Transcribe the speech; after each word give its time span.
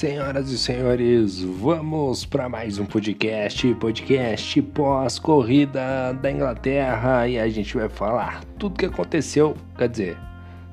Senhoras 0.00 0.50
e 0.50 0.56
senhores, 0.56 1.42
vamos 1.42 2.24
para 2.24 2.48
mais 2.48 2.78
um 2.78 2.86
podcast, 2.86 3.74
podcast 3.74 4.62
pós-corrida 4.62 6.14
da 6.14 6.32
Inglaterra 6.32 7.28
e 7.28 7.38
a 7.38 7.46
gente 7.50 7.76
vai 7.76 7.86
falar 7.86 8.42
tudo 8.58 8.78
que 8.78 8.86
aconteceu, 8.86 9.54
quer 9.76 9.90
dizer, 9.90 10.16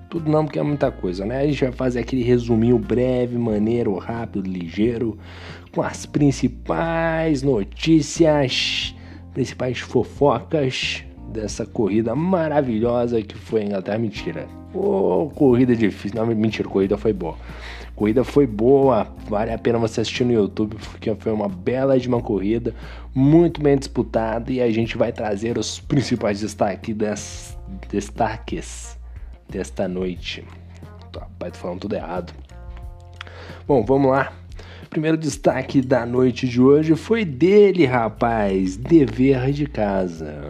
tudo 0.10 0.32
não 0.32 0.46
porque 0.46 0.60
é 0.60 0.64
muita 0.64 0.90
coisa, 0.90 1.26
né? 1.26 1.42
A 1.42 1.46
gente 1.46 1.62
vai 1.62 1.74
fazer 1.74 2.00
aquele 2.00 2.24
resuminho 2.24 2.80
breve, 2.80 3.38
maneiro, 3.38 3.98
rápido, 3.98 4.48
ligeiro, 4.48 5.18
com 5.74 5.82
as 5.82 6.06
principais 6.06 7.44
notícias, 7.44 8.96
principais 9.34 9.78
fofocas 9.80 11.04
dessa 11.34 11.66
corrida 11.66 12.16
maravilhosa 12.16 13.22
que 13.22 13.36
foi 13.36 13.64
a 13.64 13.66
Inglaterra. 13.66 13.98
Mentira. 13.98 14.48
Oh, 14.74 15.30
corrida 15.36 15.76
difícil. 15.76 16.18
Não, 16.18 16.26
mentira, 16.34 16.70
corrida 16.70 16.98
foi 16.98 17.12
boa. 17.12 17.36
Corrida 17.98 18.24
foi 18.24 18.46
boa, 18.46 19.08
vale 19.28 19.52
a 19.52 19.58
pena 19.58 19.80
você 19.80 20.02
assistir 20.02 20.24
no 20.24 20.32
YouTube, 20.32 20.78
porque 20.92 21.16
foi 21.16 21.32
uma 21.32 21.50
bela 21.50 22.00
de 22.00 22.08
uma 22.08 22.22
corrida, 22.22 22.76
muito 23.14 23.60
bem 23.60 23.76
disputada, 23.76 24.52
e 24.52 24.62
a 24.62 24.70
gente 24.70 24.96
vai 24.96 25.12
trazer 25.12 25.58
os 25.58 25.80
principais 25.80 26.40
destaques, 26.40 26.96
des, 26.96 27.58
destaques 27.90 28.96
desta 29.50 29.88
noite. 29.88 30.46
Tá, 31.12 31.28
pai, 31.40 31.50
tô 31.50 31.58
falando 31.58 31.80
tudo 31.80 31.96
errado. 31.96 32.34
Bom, 33.68 33.84
vamos 33.84 34.12
lá. 34.12 34.32
Primeiro 34.92 35.18
destaque 35.18 35.82
da 35.82 36.06
noite 36.06 36.48
de 36.48 36.62
hoje 36.62 36.96
foi 36.96 37.26
dele, 37.26 37.88
rapaz, 37.88 38.78
dever 38.78 39.52
de 39.52 39.66
casa. 39.66 40.50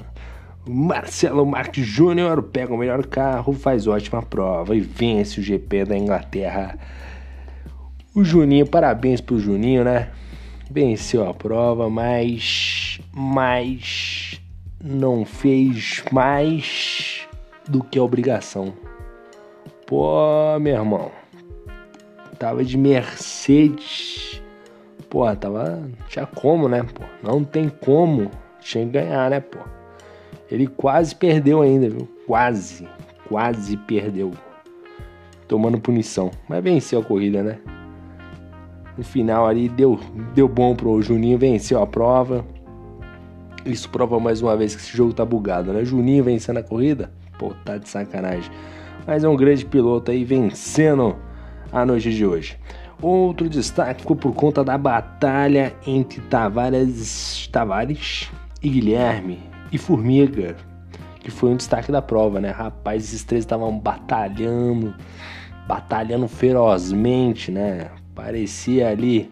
Marcelo 0.68 1.46
Marques 1.46 1.86
Júnior 1.86 2.44
pega 2.44 2.74
o 2.74 2.78
melhor 2.78 3.06
carro, 3.06 3.54
faz 3.54 3.88
ótima 3.88 4.22
prova 4.22 4.76
e 4.76 4.82
vence 4.82 5.40
o 5.40 5.44
GP 5.44 5.86
da 5.86 5.98
Inglaterra. 5.98 6.78
O 8.18 8.24
Juninho, 8.24 8.66
parabéns 8.66 9.22
pro 9.22 9.38
Juninho, 9.38 9.84
né? 9.84 10.10
Venceu 10.72 11.30
a 11.30 11.36
prova, 11.36 11.88
mas 11.88 13.00
mas 13.14 14.42
não 14.84 15.24
fez 15.24 16.04
mais 16.12 17.28
do 17.70 17.84
que 17.84 18.00
a 18.00 18.02
obrigação. 18.02 18.74
Pô, 19.86 20.58
meu 20.60 20.74
irmão, 20.74 21.12
tava 22.40 22.66
de 22.66 22.76
Mercedes. 22.76 24.42
Pô, 25.12 25.24
tava. 25.36 25.88
Tinha 26.08 26.26
como, 26.26 26.68
né? 26.68 26.82
Pô, 26.82 27.04
não 27.22 27.44
tem 27.44 27.70
como. 27.70 28.32
Tinha 28.60 28.84
que 28.84 28.94
ganhar, 28.94 29.30
né, 29.30 29.42
pô? 29.42 29.60
Ele 30.50 30.66
quase 30.66 31.14
perdeu 31.14 31.62
ainda, 31.62 31.88
viu? 31.88 32.10
Quase, 32.26 32.88
quase 33.30 33.78
perdeu. 33.78 34.32
Tomando 35.48 35.80
punição. 35.80 36.32
Mas 36.50 36.64
venceu 36.64 37.00
a 37.00 37.04
corrida, 37.04 37.44
né? 37.44 37.60
No 38.98 39.04
final 39.04 39.46
ali 39.46 39.70
deu, 39.70 40.00
deu 40.34 40.48
bom 40.48 40.76
pro 40.76 41.02
Juninho, 41.02 41.38
venceu 41.38 41.82
a 41.82 41.86
prova. 41.86 42.44
Isso 43.64 43.90
prova 43.90 44.20
mais 44.20 44.42
uma 44.42 44.56
vez 44.58 44.76
que 44.76 44.82
esse 44.82 44.96
jogo 44.96 45.14
tá 45.14 45.24
bugado, 45.24 45.72
né? 45.72 45.86
Juninho 45.86 46.24
vencendo 46.24 46.58
a 46.58 46.64
corrida? 46.64 47.12
Pô, 47.38 47.54
tá 47.64 47.78
de 47.78 47.88
sacanagem. 47.88 48.50
Mas 49.06 49.24
é 49.24 49.30
um 49.30 49.36
grande 49.36 49.66
piloto 49.66 50.10
aí 50.10 50.24
vencendo 50.24 51.16
a 51.72 51.86
noite 51.86 52.14
de 52.14 52.26
hoje. 52.26 52.58
Outro 53.02 53.48
destaque 53.48 54.02
ficou 54.02 54.16
por 54.16 54.34
conta 54.34 54.64
da 54.64 54.78
batalha 54.78 55.76
entre 55.86 56.20
Tavares, 56.22 57.48
Tavares 57.52 58.32
e 58.64 58.70
Guilherme 58.70 59.40
e 59.72 59.78
Formiga, 59.78 60.56
que 61.20 61.30
foi 61.30 61.52
um 61.52 61.56
destaque 61.56 61.92
da 61.92 62.02
prova, 62.02 62.40
né? 62.40 62.50
Rapaz, 62.50 63.04
esses 63.04 63.24
três 63.24 63.44
estavam 63.44 63.78
batalhando, 63.78 64.96
batalhando 65.68 66.28
ferozmente, 66.28 67.52
né? 67.52 67.92
Parecia 68.18 68.90
ali 68.90 69.32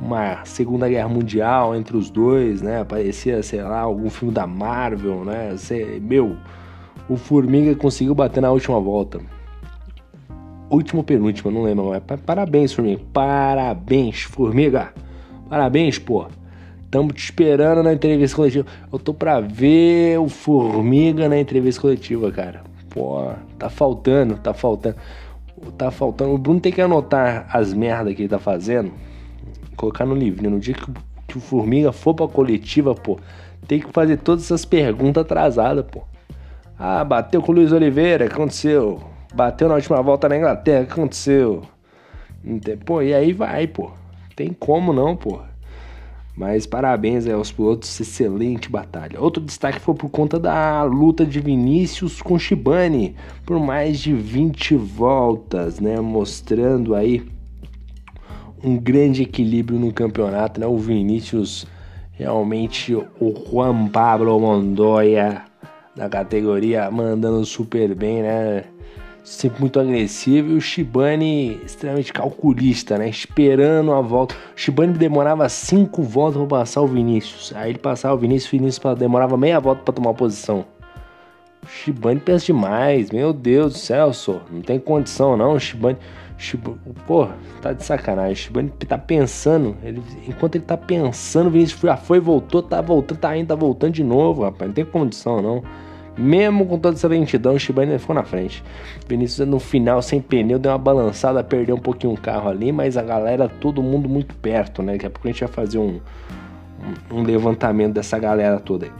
uma 0.00 0.44
Segunda 0.44 0.88
Guerra 0.88 1.08
Mundial 1.08 1.74
entre 1.74 1.96
os 1.96 2.08
dois, 2.08 2.62
né? 2.62 2.84
Parecia, 2.84 3.42
sei 3.42 3.60
lá, 3.60 3.80
algum 3.80 4.08
filme 4.08 4.32
da 4.32 4.46
Marvel, 4.46 5.24
né? 5.24 5.56
Sei, 5.56 5.98
meu, 5.98 6.36
o 7.08 7.16
Formiga 7.16 7.74
conseguiu 7.74 8.14
bater 8.14 8.40
na 8.40 8.52
última 8.52 8.78
volta. 8.78 9.20
Último 10.70 11.02
penúltimo, 11.02 11.50
não 11.50 11.64
lembro. 11.64 11.90
Mas 12.08 12.20
parabéns, 12.20 12.72
Formiga. 12.72 13.02
Parabéns, 13.12 14.22
Formiga. 14.22 14.94
Parabéns, 15.50 15.98
pô. 15.98 16.26
Tamo 16.92 17.12
te 17.12 17.24
esperando 17.24 17.82
na 17.82 17.92
entrevista 17.92 18.36
coletiva. 18.36 18.64
Eu 18.92 18.98
tô 19.00 19.12
pra 19.12 19.40
ver 19.40 20.20
o 20.20 20.28
Formiga 20.28 21.28
na 21.28 21.36
entrevista 21.36 21.80
coletiva, 21.80 22.30
cara. 22.30 22.62
Pô, 22.90 23.32
tá 23.58 23.68
faltando, 23.68 24.36
tá 24.36 24.54
faltando. 24.54 24.94
Tá 25.72 25.90
faltando. 25.90 26.34
O 26.34 26.38
Bruno 26.38 26.60
tem 26.60 26.72
que 26.72 26.80
anotar 26.80 27.46
as 27.52 27.72
merdas 27.72 28.14
que 28.14 28.22
ele 28.22 28.28
tá 28.28 28.38
fazendo. 28.38 28.92
Colocar 29.76 30.04
no 30.04 30.14
livro. 30.14 30.48
No 30.48 30.58
dia 30.58 30.74
que, 30.74 30.86
que 31.28 31.38
o 31.38 31.40
Formiga 31.40 31.92
for 31.92 32.14
pra 32.14 32.28
coletiva, 32.28 32.94
pô, 32.94 33.18
tem 33.66 33.80
que 33.80 33.90
fazer 33.92 34.18
todas 34.18 34.44
essas 34.44 34.64
perguntas 34.64 35.22
atrasadas, 35.22 35.84
pô. 35.90 36.02
Ah, 36.78 37.04
bateu 37.04 37.40
com 37.40 37.52
o 37.52 37.54
Luiz 37.54 37.72
Oliveira, 37.72 38.26
aconteceu? 38.26 39.00
Bateu 39.34 39.68
na 39.68 39.74
última 39.74 40.00
volta 40.02 40.28
na 40.28 40.36
Inglaterra, 40.36 40.82
aconteceu? 40.90 41.62
Pô, 42.84 43.00
e 43.02 43.14
aí 43.14 43.32
vai, 43.32 43.66
pô. 43.66 43.90
Tem 44.36 44.52
como 44.52 44.92
não, 44.92 45.16
pô. 45.16 45.40
Mas 46.36 46.66
parabéns 46.66 47.28
aos 47.28 47.52
pilotos, 47.52 48.00
excelente 48.00 48.68
batalha. 48.68 49.20
Outro 49.20 49.42
destaque 49.42 49.78
foi 49.78 49.94
por 49.94 50.10
conta 50.10 50.38
da 50.38 50.82
luta 50.82 51.24
de 51.24 51.38
Vinícius 51.38 52.20
com 52.20 52.36
Shibane 52.38 53.14
por 53.46 53.60
mais 53.60 54.00
de 54.00 54.12
20 54.12 54.74
voltas, 54.74 55.78
né? 55.78 56.00
Mostrando 56.00 56.94
aí 56.94 57.24
um 58.64 58.76
grande 58.76 59.22
equilíbrio 59.22 59.78
no 59.78 59.92
campeonato, 59.92 60.58
né? 60.58 60.66
O 60.66 60.76
Vinícius 60.76 61.66
realmente 62.10 62.94
o 62.94 63.44
Juan 63.48 63.88
Pablo 63.88 64.38
Montoya 64.40 65.44
da 65.94 66.08
categoria 66.08 66.90
mandando 66.90 67.44
super 67.44 67.94
bem, 67.94 68.22
né? 68.22 68.64
Sempre 69.24 69.60
muito 69.60 69.80
agressivo 69.80 70.50
e 70.50 70.54
o 70.56 70.60
Shibane 70.60 71.58
extremamente 71.64 72.12
calculista, 72.12 72.98
né? 72.98 73.08
Esperando 73.08 73.90
a 73.92 74.02
volta. 74.02 74.34
O 74.34 74.60
Shibane 74.60 74.92
demorava 74.92 75.48
cinco 75.48 76.02
voltas 76.02 76.36
para 76.36 76.58
passar 76.58 76.82
o 76.82 76.86
Vinícius. 76.86 77.50
Aí 77.56 77.70
ele 77.70 77.78
passava 77.78 78.14
o 78.14 78.18
Vinícius, 78.18 78.52
o 78.52 78.56
Vinícius 78.58 78.98
demorava 78.98 79.34
meia 79.38 79.58
volta 79.58 79.80
para 79.82 79.94
tomar 79.94 80.12
posição. 80.12 80.66
O 81.62 81.66
Shibane 81.66 82.20
pensa 82.20 82.44
demais, 82.44 83.10
meu 83.10 83.32
Deus 83.32 83.72
do 83.72 83.78
céu, 83.78 84.12
só. 84.12 84.42
Não 84.50 84.60
tem 84.60 84.78
condição 84.78 85.38
não, 85.38 85.54
o 85.54 85.58
Shibane. 85.58 85.96
Shibane 86.36 86.78
pô, 87.06 87.26
tá 87.62 87.72
de 87.72 87.82
sacanagem. 87.82 88.34
O 88.34 88.36
Shibane 88.36 88.68
tá 88.86 88.98
pensando. 88.98 89.74
Ele, 89.82 90.02
enquanto 90.28 90.56
ele 90.56 90.64
tá 90.64 90.76
pensando, 90.76 91.46
o 91.46 91.50
Vinícius 91.50 91.80
já 91.80 91.96
foi, 91.96 92.20
voltou, 92.20 92.62
tá 92.62 92.82
voltando, 92.82 93.18
tá 93.18 93.34
indo, 93.34 93.48
tá 93.48 93.54
voltando 93.54 93.94
de 93.94 94.04
novo, 94.04 94.42
rapaz. 94.42 94.68
Não 94.68 94.74
tem 94.74 94.84
condição 94.84 95.40
não. 95.40 95.62
Mesmo 96.16 96.64
com 96.66 96.78
toda 96.78 96.96
essa 96.96 97.08
lentidão, 97.08 97.54
o 97.54 97.58
Shibane 97.58 97.98
ficou 97.98 98.14
na 98.14 98.22
frente. 98.22 98.62
Vinícius 99.08 99.46
no 99.48 99.58
final, 99.58 100.00
sem 100.00 100.20
pneu, 100.20 100.58
deu 100.58 100.70
uma 100.70 100.78
balançada, 100.78 101.42
perdeu 101.42 101.74
um 101.74 101.80
pouquinho 101.80 102.12
o 102.12 102.16
carro 102.16 102.48
ali, 102.48 102.70
mas 102.70 102.96
a 102.96 103.02
galera, 103.02 103.48
todo 103.48 103.82
mundo 103.82 104.08
muito 104.08 104.34
perto, 104.36 104.82
né? 104.82 104.92
Daqui 104.92 105.06
a 105.06 105.10
pouco 105.10 105.26
a 105.26 105.30
gente 105.32 105.40
vai 105.40 105.52
fazer 105.52 105.78
um, 105.78 106.00
um 107.10 107.22
levantamento 107.22 107.94
dessa 107.94 108.18
galera 108.18 108.60
toda 108.60 108.86
aí. 108.86 108.92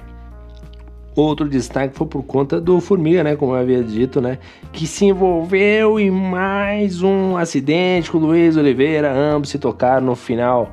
Outro 1.16 1.48
destaque 1.48 1.94
foi 1.94 2.08
por 2.08 2.24
conta 2.24 2.60
do 2.60 2.80
Formiga, 2.80 3.22
né? 3.22 3.36
Como 3.36 3.52
eu 3.52 3.60
havia 3.60 3.84
dito, 3.84 4.20
né? 4.20 4.38
Que 4.72 4.84
se 4.84 5.04
envolveu 5.04 6.00
em 6.00 6.10
mais 6.10 7.02
um 7.02 7.36
acidente 7.36 8.10
com 8.10 8.18
o 8.18 8.20
Luiz 8.20 8.56
Oliveira. 8.56 9.12
Ambos 9.12 9.50
se 9.50 9.58
tocaram 9.58 10.04
no 10.04 10.16
final, 10.16 10.68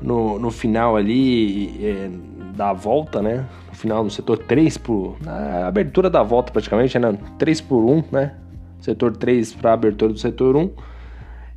no, 0.00 0.38
no 0.38 0.50
final 0.50 0.94
ali 0.94 1.74
é, 1.82 2.10
da 2.56 2.72
volta, 2.72 3.20
né? 3.22 3.46
final 3.82 4.04
do 4.04 4.10
setor 4.10 4.38
3 4.38 4.78
por. 4.78 5.16
Na 5.20 5.66
abertura 5.66 6.08
da 6.08 6.22
volta 6.22 6.52
praticamente, 6.52 6.98
né? 6.98 7.18
3 7.38 7.60
por 7.62 7.84
1, 7.84 8.04
né? 8.12 8.34
Setor 8.80 9.16
3 9.16 9.54
para 9.54 9.72
abertura 9.72 10.12
do 10.12 10.18
setor 10.18 10.56
1. 10.56 10.70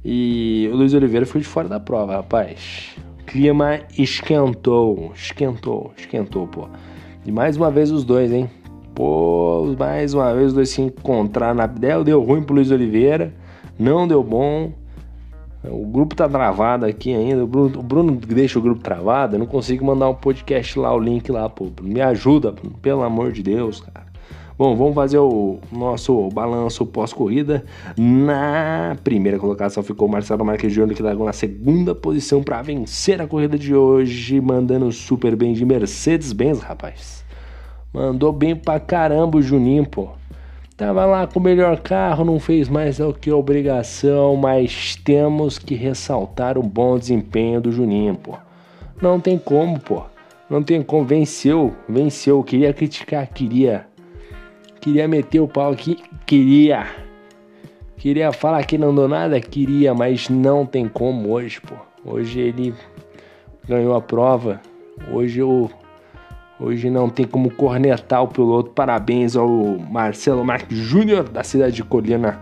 E 0.03 0.69
o 0.71 0.75
Luiz 0.75 0.93
Oliveira 0.93 1.25
foi 1.25 1.41
de 1.41 1.47
fora 1.47 1.67
da 1.67 1.79
prova, 1.79 2.13
rapaz. 2.13 2.95
Clima 3.25 3.79
esquentou, 3.97 5.11
esquentou, 5.15 5.91
esquentou, 5.97 6.47
pô. 6.47 6.67
E 7.25 7.31
mais 7.31 7.57
uma 7.57 7.71
vez 7.71 7.91
os 7.91 8.03
dois, 8.03 8.31
hein? 8.31 8.49
Pô, 8.93 9.75
mais 9.77 10.13
uma 10.13 10.33
vez 10.33 10.47
os 10.47 10.53
dois 10.53 10.69
se 10.69 10.81
encontraram 10.81 11.55
na. 11.55 11.67
Deu, 11.67 12.03
deu 12.03 12.23
ruim 12.23 12.41
pro 12.41 12.55
Luiz 12.55 12.71
Oliveira, 12.71 13.33
não 13.77 14.07
deu 14.07 14.23
bom. 14.23 14.71
O 15.69 15.85
grupo 15.85 16.15
tá 16.15 16.27
travado 16.27 16.85
aqui 16.85 17.13
ainda. 17.13 17.43
O 17.43 17.47
Bruno, 17.47 17.79
o 17.79 17.83
Bruno 17.83 18.11
deixa 18.13 18.59
o 18.59 18.61
grupo 18.61 18.81
travado. 18.81 19.35
Eu 19.35 19.39
não 19.39 19.45
consigo 19.45 19.85
mandar 19.85 20.09
um 20.09 20.15
podcast 20.15 20.77
lá, 20.79 20.93
o 20.93 20.99
link 20.99 21.31
lá, 21.31 21.49
pô. 21.49 21.67
Me 21.81 22.01
ajuda, 22.01 22.53
pelo 22.81 23.03
amor 23.03 23.31
de 23.31 23.43
Deus, 23.43 23.81
cara. 23.81 24.05
Bom, 24.57 24.73
vamos 24.73 24.95
fazer 24.95 25.17
o 25.17 25.59
nosso 25.69 26.29
balanço 26.29 26.85
pós-corrida. 26.85 27.65
Na 27.97 28.95
primeira 29.03 29.37
colocação 29.37 29.83
ficou 29.83 30.07
o 30.07 30.11
Marcelo 30.11 30.45
Marques 30.45 30.71
Júnior, 30.71 30.95
que 30.95 31.03
largou 31.03 31.25
na 31.25 31.33
segunda 31.33 31.93
posição 31.93 32.41
para 32.41 32.61
vencer 32.61 33.21
a 33.21 33.27
corrida 33.27 33.57
de 33.57 33.75
hoje, 33.75 34.39
mandando 34.39 34.89
super 34.93 35.35
bem 35.35 35.51
de 35.51 35.65
Mercedes-Benz, 35.65 36.61
rapaz. 36.61 37.25
Mandou 37.93 38.31
bem 38.31 38.55
pra 38.55 38.79
caramba 38.79 39.37
o 39.37 39.41
Juninho, 39.41 39.85
pô. 39.85 40.09
Tava 40.77 41.05
lá 41.05 41.25
com 41.25 41.39
o 41.39 41.41
melhor 41.41 41.79
carro, 41.79 42.25
não 42.25 42.37
fez 42.37 42.67
mais 42.67 42.97
do 42.97 43.13
que 43.13 43.31
obrigação, 43.31 44.35
mas 44.35 44.97
temos 44.97 45.57
que 45.57 45.73
ressaltar 45.73 46.57
o 46.57 46.63
bom 46.63 46.99
desempenho 46.99 47.61
do 47.61 47.71
Juninho, 47.71 48.13
pô. 48.15 48.37
Não 49.01 49.17
tem 49.17 49.37
como, 49.37 49.79
pô. 49.79 50.03
Não 50.49 50.61
tem 50.61 50.83
como. 50.83 51.05
Venceu, 51.05 51.73
venceu. 51.87 52.43
Queria 52.43 52.73
criticar, 52.73 53.25
queria. 53.27 53.87
Queria 54.81 55.07
meter 55.07 55.39
o 55.39 55.47
pau 55.47 55.71
aqui, 55.71 55.97
queria. 56.25 56.85
Queria 57.95 58.33
falar 58.33 58.65
que 58.65 58.77
não 58.77 58.93
deu 58.93 59.07
nada, 59.07 59.39
queria, 59.39 59.93
mas 59.93 60.27
não 60.27 60.65
tem 60.65 60.89
como 60.89 61.31
hoje, 61.31 61.61
pô. 61.61 61.75
Hoje 62.03 62.41
ele 62.41 62.73
ganhou 63.65 63.95
a 63.95 64.01
prova. 64.01 64.59
Hoje 65.09 65.39
eu 65.39 65.71
Hoje 66.57 66.89
não 66.89 67.09
tem 67.09 67.25
como 67.25 67.51
cornetar 67.51 68.23
o 68.23 68.29
piloto. 68.29 68.71
Parabéns 68.71 69.35
ao 69.35 69.49
Marcelo 69.77 70.43
Marques 70.45 70.77
Júnior, 70.77 71.27
da 71.27 71.43
cidade 71.43 71.75
de 71.75 71.83
Colina, 71.83 72.39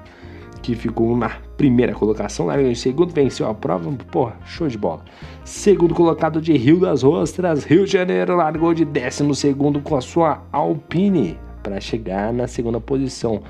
que 0.62 0.76
ficou 0.76 1.18
na 1.18 1.30
primeira 1.58 1.94
colocação. 1.96 2.46
Largou 2.46 2.70
em 2.70 2.76
segundo, 2.76 3.12
venceu 3.12 3.50
a 3.50 3.56
prova. 3.56 3.92
Porra, 4.12 4.36
show 4.46 4.68
de 4.68 4.78
bola. 4.78 5.04
Segundo 5.44 5.96
colocado 5.96 6.40
de 6.40 6.56
Rio 6.56 6.80
das 6.80 7.04
Ostras, 7.04 7.64
Rio 7.64 7.86
de 7.86 7.92
Janeiro, 7.92 8.36
largou 8.36 8.72
de 8.72 8.86
décimo 8.86 9.34
segundo 9.34 9.82
com 9.82 9.96
a 9.96 10.02
sua 10.02 10.44
Alpine 10.52 11.40
para 11.64 11.82
chegar 11.82 12.32
na 12.32 12.48
segunda 12.48 12.80
posição. 12.80 13.42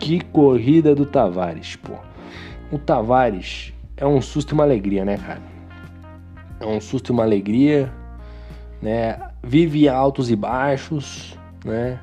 Que 0.00 0.20
corrida 0.20 0.94
do 0.94 1.04
Tavares, 1.04 1.76
pô. 1.76 1.92
O 2.72 2.78
Tavares 2.78 3.74
é 3.94 4.06
um 4.06 4.22
susto 4.22 4.52
e 4.52 4.54
uma 4.54 4.64
alegria, 4.64 5.04
né, 5.04 5.18
cara? 5.18 5.42
É 6.60 6.66
um 6.66 6.80
susto 6.80 7.10
e 7.10 7.12
uma 7.12 7.24
alegria, 7.24 7.92
né? 8.80 9.18
Vive 9.42 9.88
altos 9.88 10.30
e 10.30 10.36
baixos, 10.36 11.36
né? 11.64 11.98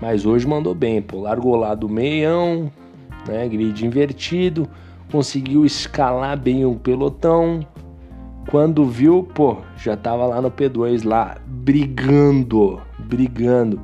Mas 0.00 0.26
hoje 0.26 0.46
mandou 0.46 0.74
bem, 0.74 1.00
pô. 1.00 1.20
Largou 1.20 1.56
lá 1.56 1.74
do 1.74 1.88
meião, 1.88 2.70
né? 3.26 3.48
Grid 3.48 3.84
invertido, 3.84 4.68
conseguiu 5.10 5.64
escalar 5.64 6.38
bem 6.38 6.64
o 6.64 6.74
pelotão. 6.74 7.66
Quando 8.50 8.84
viu, 8.84 9.22
pô, 9.34 9.58
já 9.76 9.96
tava 9.96 10.26
lá 10.26 10.42
no 10.42 10.50
P2 10.50 11.06
lá 11.06 11.36
brigando, 11.46 12.80
brigando. 12.98 13.80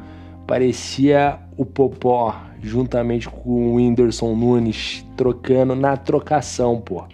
Parecia 0.47 1.39
o 1.57 1.65
Popó 1.65 2.35
juntamente 2.63 3.29
com 3.29 3.73
o 3.73 3.75
Whindersson 3.77 4.35
Nunes 4.35 5.05
trocando 5.17 5.75
na 5.75 5.97
trocação, 5.97 6.81
pô. 6.81 7.05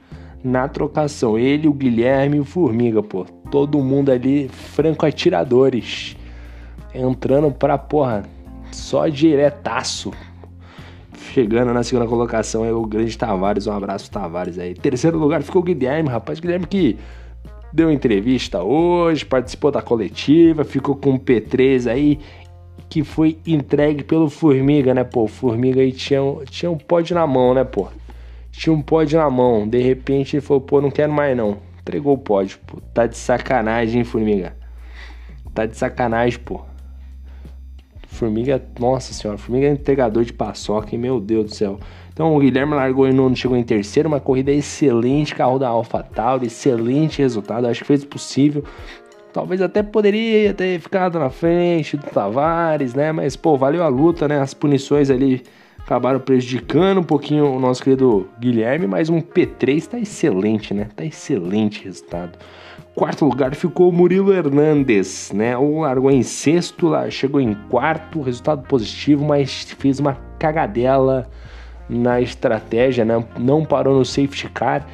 Na 0.47 0.69
trocação, 0.69 1.39
ele, 1.39 1.67
o 1.67 1.73
Guilherme 1.73 2.37
e 2.37 2.41
o 2.41 2.45
Formiga, 2.45 3.03
pô 3.03 3.27
todo 3.51 3.79
mundo 3.83 4.11
ali 4.11 4.49
franco 4.49 5.07
atiradores. 5.07 6.17
Entrando 6.95 7.51
pra 7.51 7.79
porra, 7.79 8.25
só 8.73 9.07
diretaço. 9.09 10.13
Chegando 11.33 11.73
na 11.73 11.83
segunda 11.83 12.07
colocação 12.07 12.65
é 12.65 12.73
o 12.73 12.87
grande 12.87 13.17
Tavares, 13.17 13.67
um 13.67 13.73
abraço 13.73 14.11
Tavares 14.11 14.59
aí. 14.59 14.75
Terceiro 14.75 15.19
lugar 15.19 15.43
ficou 15.43 15.61
o 15.61 15.65
Guilherme, 15.65 16.09
rapaz, 16.09 16.41
Guilherme 16.41 16.67
que 16.67 16.97
deu 17.73 17.91
entrevista 17.91 18.63
hoje, 18.63 19.25
participou 19.25 19.71
da 19.71 19.83
coletiva, 19.83 20.65
ficou 20.65 20.97
com 20.97 21.15
o 21.15 21.19
P3 21.19 21.91
aí, 21.91 22.19
que 22.89 23.05
foi 23.05 23.39
entregue 23.47 24.03
pelo 24.03 24.31
Formiga, 24.31 24.95
né, 24.95 25.05
pô? 25.05 25.27
Formiga 25.27 25.83
aí 25.83 25.93
tinha, 25.93 26.21
tinha 26.49 26.71
um 26.71 26.79
pódio 26.79 27.15
na 27.15 27.27
mão, 27.27 27.53
né, 27.53 27.65
pô? 27.65 27.89
Tinha 28.57 28.73
um 28.73 28.83
pódio 28.83 29.19
na 29.19 29.29
mão, 29.29 29.69
de 29.69 29.79
repente 29.79 30.37
ele 30.37 30.41
falou, 30.41 30.61
pô, 30.61 30.81
não 30.81 30.91
quero 30.91 31.13
mais 31.13 31.37
não 31.37 31.59
entregou 31.87 32.15
o 32.15 32.19
pódio, 32.19 32.59
pô. 32.67 32.81
Tá 32.93 33.07
de 33.07 33.17
sacanagem, 33.17 33.99
hein, 33.99 34.05
Formiga? 34.05 34.57
Tá 35.55 35.65
de 35.65 35.77
sacanagem, 35.77 36.39
pô. 36.41 36.61
Formiga, 38.09 38.61
nossa 38.79 39.13
senhora, 39.13 39.39
Formiga 39.39 39.69
é 39.69 39.71
entregador 39.71 40.25
de 40.25 40.33
paçoca, 40.33 40.95
hein? 40.95 41.01
Meu 41.01 41.21
Deus 41.21 41.45
do 41.45 41.55
céu. 41.55 41.79
Então 42.13 42.35
o 42.35 42.41
Guilherme 42.41 42.75
largou 42.75 43.07
em 43.07 43.13
nono, 43.13 43.37
chegou 43.37 43.57
em 43.57 43.63
terceiro, 43.63 44.09
uma 44.09 44.19
corrida 44.19 44.51
excelente, 44.51 45.35
carro 45.35 45.59
da 45.59 45.69
AlphaTauri, 45.69 46.47
excelente 46.47 47.21
resultado, 47.21 47.67
acho 47.67 47.81
que 47.83 47.87
fez 47.87 48.03
o 48.03 48.07
possível. 48.07 48.65
Talvez 49.33 49.61
até 49.61 49.83
poderia 49.83 50.55
ter 50.55 50.81
ficado 50.81 51.19
na 51.19 51.29
frente 51.29 51.97
do 51.97 52.07
Tavares, 52.07 52.95
né? 52.95 53.13
Mas, 53.13 53.37
pô, 53.37 53.57
valeu 53.57 53.83
a 53.83 53.89
luta, 53.89 54.27
né? 54.27 54.41
As 54.41 54.55
punições 54.55 55.11
ali 55.11 55.43
acabaram 55.87 56.19
prejudicando 56.19 56.99
um 56.99 57.05
pouquinho 57.05 57.47
o 57.47 57.61
nosso 57.61 57.81
querido 57.81 58.29
Guilherme, 58.41 58.89
mas 58.89 59.09
um 59.09 59.21
P3 59.21 59.77
está 59.77 59.99
excelente, 59.99 60.75
né? 60.75 60.89
Tá 60.97 61.05
excelente 61.05 61.85
resultado. 61.85 62.37
Quarto 62.93 63.25
lugar 63.25 63.55
ficou 63.55 63.93
Murilo 63.93 64.33
Hernandes, 64.33 65.31
né? 65.33 65.57
O 65.57 65.81
largou 65.81 66.11
em 66.11 66.25
sexto, 66.25 66.89
lá 66.89 67.09
chegou 67.09 67.41
em 67.41 67.55
quarto, 67.71 68.21
resultado 68.21 68.67
positivo, 68.67 69.25
mas 69.25 69.77
fez 69.79 70.01
uma 70.01 70.15
cagadela 70.41 71.31
na 71.89 72.21
estratégia, 72.21 73.05
né? 73.05 73.25
Não 73.39 73.65
parou 73.65 73.97
no 73.97 74.05
safety 74.05 74.49
car. 74.49 74.85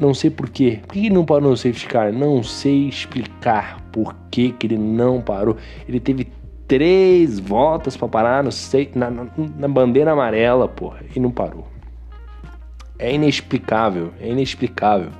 Não 0.00 0.12
sei 0.14 0.30
por 0.30 0.48
quê. 0.48 0.80
Por 0.86 0.94
que 0.94 1.06
ele 1.06 1.10
não 1.10 1.24
parou 1.24 1.50
no 1.50 1.56
safety 1.56 1.86
car? 1.86 2.12
Não 2.12 2.42
sei 2.42 2.88
explicar 2.88 3.80
por 3.92 4.16
que, 4.32 4.50
que 4.50 4.66
ele 4.66 4.78
não 4.78 5.20
parou. 5.20 5.56
Ele 5.88 6.00
teve 6.00 6.26
três 6.68 7.38
voltas 7.38 7.96
para 7.96 8.06
parar 8.06 8.44
no, 8.44 8.50
na, 8.94 9.10
na, 9.10 9.26
na, 9.56 9.68
bandeira 9.68 10.12
amarela, 10.12 10.68
porra, 10.68 11.00
e 11.16 11.18
não 11.18 11.30
parou. 11.30 11.66
É 12.98 13.12
inexplicável, 13.12 14.12
é 14.20 14.28
inexplicável. 14.28 15.10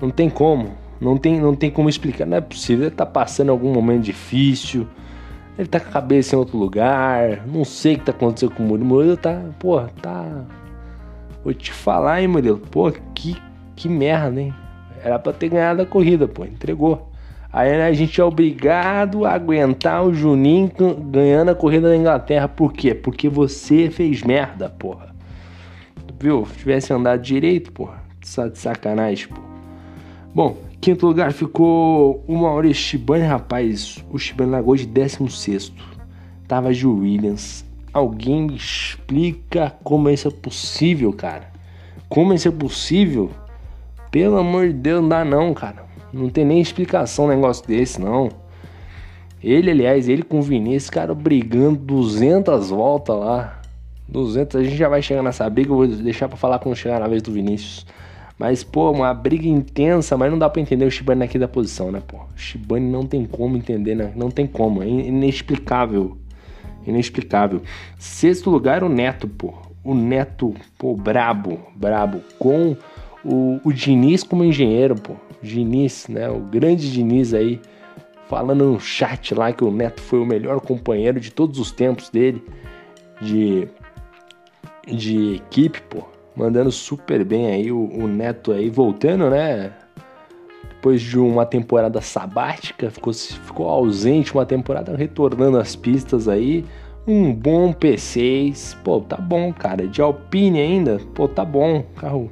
Não 0.00 0.08
tem 0.08 0.30
como, 0.30 0.70
não 0.98 1.18
tem, 1.18 1.38
não 1.38 1.54
tem 1.54 1.70
como 1.70 1.90
explicar. 1.90 2.24
Não 2.26 2.38
é 2.38 2.40
possível, 2.40 2.86
ele 2.86 2.94
tá 2.94 3.04
passando 3.04 3.50
algum 3.50 3.70
momento 3.72 4.02
difícil, 4.02 4.88
ele 5.58 5.68
tá 5.68 5.78
com 5.78 5.88
a 5.88 5.92
cabeça 5.92 6.34
em 6.34 6.38
outro 6.38 6.56
lugar, 6.56 7.46
não 7.46 7.64
sei 7.64 7.94
o 7.94 7.98
que 7.98 8.04
tá 8.06 8.12
acontecendo 8.12 8.54
com 8.54 8.62
o 8.62 8.66
Murilo. 8.66 8.88
Murilo 8.88 9.16
tá, 9.16 9.42
porra, 9.58 9.90
tá. 10.00 10.44
Vou 11.44 11.52
te 11.52 11.72
falar, 11.72 12.22
hein, 12.22 12.28
Murilo, 12.28 12.58
pô, 12.58 12.90
que, 13.14 13.36
que 13.76 13.88
merda, 13.88 14.40
hein? 14.40 14.54
Era 15.04 15.18
pra 15.18 15.32
ter 15.32 15.50
ganhado 15.50 15.82
a 15.82 15.86
corrida, 15.86 16.26
pô, 16.26 16.44
entregou. 16.44 17.07
Aí 17.50 17.70
né, 17.70 17.86
a 17.86 17.92
gente 17.92 18.20
é 18.20 18.24
obrigado 18.24 19.24
a 19.24 19.32
aguentar 19.32 20.04
o 20.04 20.12
Juninho 20.12 20.70
ganhando 21.10 21.50
a 21.50 21.54
corrida 21.54 21.88
da 21.88 21.96
Inglaterra. 21.96 22.46
Por 22.46 22.72
quê? 22.72 22.94
Porque 22.94 23.28
você 23.28 23.88
fez 23.90 24.22
merda, 24.22 24.68
porra. 24.68 25.14
Viu? 26.20 26.44
Se 26.46 26.58
tivesse 26.58 26.92
andado 26.92 27.22
direito, 27.22 27.72
porra. 27.72 28.02
Só 28.22 28.48
de 28.48 28.58
sacanagem, 28.58 29.28
porra. 29.28 29.48
Bom, 30.34 30.58
quinto 30.78 31.06
lugar 31.06 31.32
ficou 31.32 32.22
o 32.26 32.36
Maurício 32.36 32.82
Shibane, 32.82 33.24
rapaz. 33.24 34.04
O 34.10 34.18
Shibane 34.18 34.50
largou 34.50 34.76
de 34.76 34.86
16. 34.86 35.72
Tava 36.46 36.72
de 36.72 36.86
Williams. 36.86 37.64
Alguém 37.92 38.42
me 38.42 38.56
explica 38.56 39.74
como 39.82 40.10
isso 40.10 40.28
é 40.28 40.30
possível, 40.30 41.12
cara? 41.14 41.50
Como 42.10 42.34
isso 42.34 42.48
é 42.48 42.50
possível? 42.50 43.30
Pelo 44.10 44.36
amor 44.36 44.68
de 44.68 44.74
Deus, 44.74 45.00
não 45.00 45.08
dá 45.08 45.24
não, 45.24 45.54
cara. 45.54 45.87
Não 46.12 46.28
tem 46.28 46.44
nem 46.44 46.60
explicação 46.60 47.26
um 47.26 47.28
negócio 47.28 47.66
desse, 47.66 48.00
não. 48.00 48.30
Ele, 49.42 49.70
aliás, 49.70 50.08
ele 50.08 50.22
com 50.22 50.38
o 50.38 50.42
Vinícius, 50.42 50.90
cara, 50.90 51.14
brigando 51.14 51.78
200 51.78 52.70
voltas 52.70 53.16
lá. 53.16 53.60
200, 54.08 54.56
a 54.56 54.64
gente 54.64 54.76
já 54.76 54.88
vai 54.88 55.02
chegar 55.02 55.22
nessa 55.22 55.48
briga, 55.48 55.70
eu 55.70 55.76
vou 55.76 55.86
deixar 55.86 56.28
para 56.28 56.36
falar 56.36 56.58
quando 56.58 56.74
chegar 56.74 56.98
na 56.98 57.06
vez 57.06 57.22
do 57.22 57.30
Vinícius. 57.30 57.86
Mas, 58.38 58.62
pô, 58.62 58.90
uma 58.92 59.12
briga 59.12 59.48
intensa, 59.48 60.16
mas 60.16 60.30
não 60.30 60.38
dá 60.38 60.48
para 60.48 60.62
entender 60.62 60.84
o 60.84 60.90
Shibane 60.90 61.24
aqui 61.24 61.38
da 61.38 61.48
posição, 61.48 61.90
né, 61.90 62.00
pô? 62.06 62.18
O 62.18 62.38
Shibane 62.38 62.88
não 62.88 63.04
tem 63.04 63.26
como 63.26 63.56
entender, 63.56 63.96
né? 63.96 64.12
Não 64.14 64.30
tem 64.30 64.46
como, 64.46 64.82
é 64.82 64.86
inexplicável. 64.86 66.16
Inexplicável. 66.86 67.62
Sexto 67.98 68.48
lugar, 68.48 68.84
o 68.84 68.88
Neto, 68.88 69.28
pô. 69.28 69.54
O 69.84 69.94
Neto, 69.94 70.54
pô, 70.78 70.94
brabo, 70.94 71.58
brabo. 71.74 72.20
Com 72.38 72.76
o, 73.24 73.60
o 73.64 73.72
Diniz 73.72 74.22
como 74.22 74.44
engenheiro, 74.44 74.94
pô. 74.94 75.14
Diniz, 75.42 76.08
né? 76.08 76.28
O 76.28 76.40
grande 76.40 76.90
Diniz 76.90 77.32
aí, 77.34 77.60
falando 78.28 78.72
no 78.72 78.80
chat 78.80 79.34
lá 79.34 79.52
que 79.52 79.64
o 79.64 79.70
Neto 79.70 80.00
foi 80.00 80.20
o 80.20 80.26
melhor 80.26 80.60
companheiro 80.60 81.20
de 81.20 81.30
todos 81.30 81.58
os 81.58 81.70
tempos 81.70 82.10
dele, 82.10 82.42
de, 83.20 83.68
de 84.86 85.36
equipe, 85.36 85.80
pô. 85.82 86.04
Mandando 86.36 86.70
super 86.70 87.24
bem 87.24 87.46
aí 87.46 87.72
o, 87.72 87.84
o 87.84 88.06
Neto 88.06 88.52
aí, 88.52 88.70
voltando, 88.70 89.28
né? 89.30 89.72
Depois 90.68 91.00
de 91.00 91.18
uma 91.18 91.44
temporada 91.44 92.00
sabática, 92.00 92.88
ficou, 92.88 93.12
ficou 93.12 93.68
ausente 93.68 94.32
uma 94.32 94.46
temporada, 94.46 94.96
retornando 94.96 95.58
às 95.58 95.74
pistas 95.74 96.28
aí. 96.28 96.64
Um 97.04 97.32
bom 97.32 97.72
P6, 97.72 98.76
pô, 98.84 99.00
tá 99.00 99.16
bom, 99.16 99.52
cara. 99.52 99.88
De 99.88 100.00
Alpine 100.00 100.60
ainda, 100.60 101.00
pô, 101.14 101.26
tá 101.26 101.44
bom. 101.44 101.82
Carro 101.96 102.30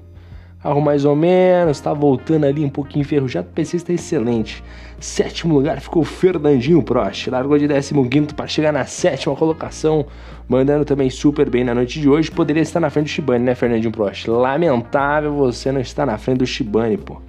carro 0.62 0.80
mais 0.80 1.04
ou 1.04 1.14
menos, 1.14 1.80
tá 1.80 1.92
voltando 1.92 2.44
ali 2.44 2.64
um 2.64 2.68
pouquinho 2.68 3.02
enferrujado, 3.02 3.48
o 3.48 3.52
PC 3.52 3.76
está 3.76 3.92
excelente. 3.92 4.62
Sétimo 4.98 5.54
lugar 5.54 5.80
ficou 5.80 6.02
Fernandinho 6.04 6.82
Prost, 6.82 7.28
largou 7.28 7.58
de 7.58 7.68
15 7.68 8.34
para 8.34 8.46
chegar 8.46 8.72
na 8.72 8.84
sétima 8.86 9.36
colocação, 9.36 10.06
mandando 10.48 10.84
também 10.84 11.10
super 11.10 11.50
bem 11.50 11.64
na 11.64 11.74
noite 11.74 12.00
de 12.00 12.08
hoje. 12.08 12.30
Poderia 12.30 12.62
estar 12.62 12.80
na 12.80 12.88
frente 12.88 13.06
do 13.06 13.10
Shibane, 13.10 13.44
né, 13.44 13.54
Fernandinho 13.54 13.92
Prost? 13.92 14.26
Lamentável 14.26 15.34
você 15.34 15.70
não 15.70 15.80
estar 15.80 16.06
na 16.06 16.16
frente 16.16 16.38
do 16.38 16.46
Shibane, 16.46 16.96
pô. 16.96 17.20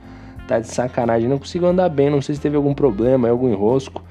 Tá 0.47 0.59
de 0.59 0.67
sacanagem, 0.67 1.27
não 1.27 1.37
consigo 1.37 1.65
andar 1.65 1.89
bem, 1.89 2.09
não 2.09 2.21
sei 2.21 2.35
se 2.35 2.41
teve 2.41 2.55
algum 2.55 2.73
problema, 2.73 3.27
algum 3.27 3.49
enrosco, 3.49 4.01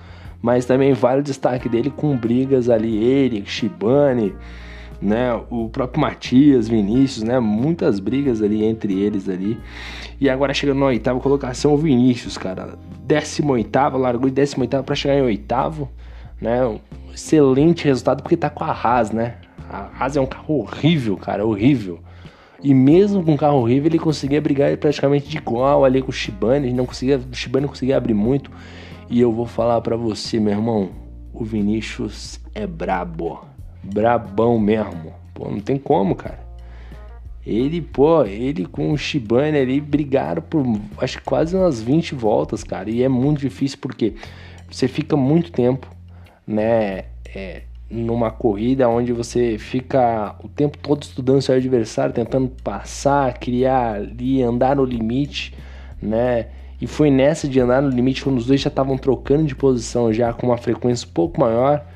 mas 0.42 0.66
também 0.66 0.92
vale 0.92 1.20
o 1.20 1.24
destaque 1.24 1.66
dele 1.66 1.90
com 1.90 2.14
brigas 2.14 2.68
ali, 2.68 3.02
ele, 3.02 3.42
Shibane 3.46 4.34
né? 5.00 5.32
O 5.50 5.68
próprio 5.68 6.00
Matias, 6.00 6.68
Vinícius, 6.68 7.22
né? 7.22 7.38
Muitas 7.40 8.00
brigas 8.00 8.42
ali 8.42 8.64
entre 8.64 8.98
eles 8.98 9.28
ali. 9.28 9.58
E 10.20 10.28
agora 10.30 10.54
chegando 10.54 10.80
na 10.80 10.86
oitava 10.86 11.20
colocação, 11.20 11.74
o 11.74 11.76
Vinícius, 11.76 12.38
cara. 12.38 12.78
18 13.06 13.96
largou 13.96 14.28
de 14.28 14.34
18 14.34 14.82
para 14.82 14.94
chegar 14.94 15.16
em 15.16 15.22
oitavo, 15.22 15.88
né? 16.40 16.64
Um 16.66 16.80
excelente 17.12 17.84
resultado 17.84 18.22
porque 18.22 18.36
tá 18.36 18.50
com 18.50 18.64
a 18.64 18.72
Haas, 18.72 19.10
né? 19.10 19.36
A 19.68 19.88
Haas 19.98 20.16
é 20.16 20.20
um 20.20 20.26
carro 20.26 20.60
horrível, 20.60 21.16
cara, 21.16 21.44
horrível. 21.44 22.00
E 22.62 22.72
mesmo 22.72 23.22
com 23.22 23.32
um 23.32 23.36
carro 23.36 23.58
horrível, 23.58 23.88
ele 23.88 23.98
conseguia 23.98 24.40
brigar 24.40 24.76
praticamente 24.78 25.28
de 25.28 25.36
igual 25.36 25.84
ali 25.84 26.00
com 26.02 26.10
o 26.10 26.12
Shibane. 26.12 26.72
Não 26.72 26.86
conseguia, 26.86 27.18
o 27.18 27.34
Shibane 27.34 27.68
conseguia 27.68 27.96
abrir 27.96 28.14
muito. 28.14 28.50
E 29.08 29.20
eu 29.20 29.30
vou 29.30 29.46
falar 29.46 29.80
para 29.82 29.96
você, 29.96 30.40
meu 30.40 30.52
irmão, 30.52 30.90
o 31.32 31.44
Vinícius 31.44 32.40
é 32.54 32.66
brabo. 32.66 33.55
Brabão 33.86 34.58
mesmo. 34.58 35.14
Pô, 35.34 35.50
não 35.50 35.60
tem 35.60 35.78
como, 35.78 36.14
cara. 36.14 36.46
Ele, 37.46 37.80
pô, 37.80 38.24
ele 38.24 38.66
com 38.66 38.90
o 38.90 38.98
Shibane 38.98 39.56
ali 39.56 39.80
brigaram 39.80 40.42
por 40.42 40.64
acho 40.98 41.18
que 41.18 41.24
quase 41.24 41.54
umas 41.54 41.80
20 41.80 42.14
voltas, 42.14 42.64
cara. 42.64 42.90
E 42.90 43.02
é 43.02 43.08
muito 43.08 43.40
difícil 43.40 43.78
porque 43.80 44.14
você 44.68 44.88
fica 44.88 45.16
muito 45.16 45.52
tempo, 45.52 45.88
né? 46.46 47.04
É, 47.34 47.62
numa 47.88 48.30
corrida 48.30 48.88
onde 48.88 49.12
você 49.12 49.58
fica 49.58 50.34
o 50.42 50.48
tempo 50.48 50.76
todo 50.78 51.02
estudando 51.02 51.40
seu 51.40 51.54
adversário, 51.54 52.12
tentando 52.12 52.48
passar, 52.64 53.38
criar 53.38 53.94
ali, 53.94 54.42
andar 54.42 54.76
no 54.76 54.84
limite, 54.84 55.54
né? 56.02 56.46
E 56.80 56.86
foi 56.86 57.10
nessa 57.10 57.48
de 57.48 57.60
andar 57.60 57.80
no 57.80 57.88
limite, 57.88 58.22
quando 58.22 58.38
os 58.38 58.46
dois 58.46 58.60
já 58.60 58.68
estavam 58.68 58.98
trocando 58.98 59.44
de 59.44 59.54
posição 59.54 60.12
já 60.12 60.32
com 60.32 60.48
uma 60.48 60.58
frequência 60.58 61.06
um 61.08 61.12
pouco 61.12 61.40
maior, 61.40 61.86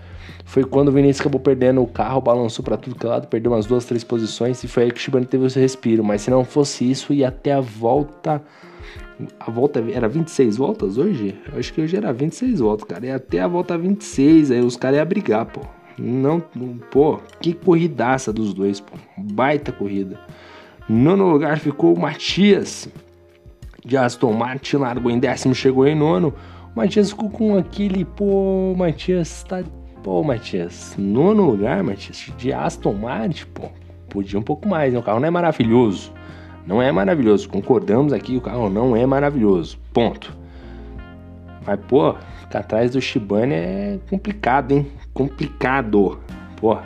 foi 0.44 0.64
quando 0.64 0.88
o 0.88 0.92
Vinícius 0.92 1.20
acabou 1.20 1.40
perdendo 1.40 1.82
o 1.82 1.86
carro, 1.86 2.20
balançou 2.20 2.64
para 2.64 2.76
tudo 2.76 2.96
que 2.96 3.06
é 3.06 3.08
lado, 3.08 3.28
perdeu 3.28 3.52
umas 3.52 3.66
duas, 3.66 3.84
três 3.84 4.04
posições 4.04 4.62
e 4.64 4.68
foi 4.68 4.84
aí 4.84 4.90
que 4.90 4.98
o 4.98 5.00
Shibane 5.00 5.26
teve 5.26 5.46
esse 5.46 5.58
respiro. 5.60 6.02
Mas 6.02 6.22
se 6.22 6.30
não 6.30 6.44
fosse 6.44 6.90
isso, 6.90 7.12
ia 7.12 7.28
até 7.28 7.52
a 7.52 7.60
volta. 7.60 8.42
A 9.38 9.50
volta 9.50 9.84
era 9.92 10.08
26 10.08 10.56
voltas 10.56 10.96
hoje? 10.96 11.38
Eu 11.52 11.58
acho 11.58 11.72
que 11.72 11.80
hoje 11.80 11.96
era 11.96 12.12
26 12.12 12.60
voltas, 12.60 12.88
cara. 12.88 13.06
E 13.06 13.10
até 13.10 13.40
a 13.40 13.46
volta 13.46 13.76
26, 13.76 14.50
aí 14.50 14.60
os 14.60 14.76
caras 14.76 14.98
iam 14.98 15.06
brigar, 15.06 15.46
pô. 15.46 15.60
Não, 15.98 16.40
pô, 16.90 17.20
que 17.40 17.52
corridaça 17.52 18.32
dos 18.32 18.54
dois, 18.54 18.80
pô. 18.80 18.96
Baita 19.18 19.70
corrida. 19.70 20.18
Nono 20.88 21.30
lugar 21.30 21.58
ficou 21.58 21.94
o 21.94 22.00
Matias 22.00 22.88
de 23.84 23.96
Aston 23.96 24.32
Martin, 24.32 24.76
largou 24.76 25.10
em 25.10 25.18
décimo, 25.18 25.54
chegou 25.54 25.86
em 25.86 25.94
nono. 25.94 26.34
O 26.74 26.78
Matias 26.78 27.10
ficou 27.10 27.30
com 27.30 27.56
aquele, 27.56 28.04
pô, 28.04 28.74
Matias 28.76 29.44
tá. 29.44 29.62
Pô, 30.02 30.22
Matias, 30.24 30.94
nono 30.98 31.44
lugar, 31.44 31.82
Matias, 31.82 32.32
de 32.38 32.52
Aston 32.52 32.94
Martin, 32.94 33.44
pô, 33.52 33.68
podia 34.08 34.38
um 34.38 34.42
pouco 34.42 34.66
mais, 34.66 34.94
né? 34.94 34.98
O 34.98 35.02
carro 35.02 35.20
não 35.20 35.28
é 35.28 35.30
maravilhoso. 35.30 36.10
Não 36.66 36.80
é 36.80 36.90
maravilhoso, 36.90 37.48
concordamos 37.48 38.12
aqui, 38.12 38.36
o 38.36 38.40
carro 38.40 38.70
não 38.70 38.96
é 38.96 39.04
maravilhoso, 39.04 39.78
ponto. 39.92 40.34
Mas, 41.66 41.78
pô, 41.86 42.14
ficar 42.40 42.60
atrás 42.60 42.92
do 42.92 43.00
Shibane 43.00 43.52
é 43.52 43.98
complicado, 44.08 44.72
hein? 44.72 44.86
Complicado. 45.12 46.18
Pô, 46.56 46.78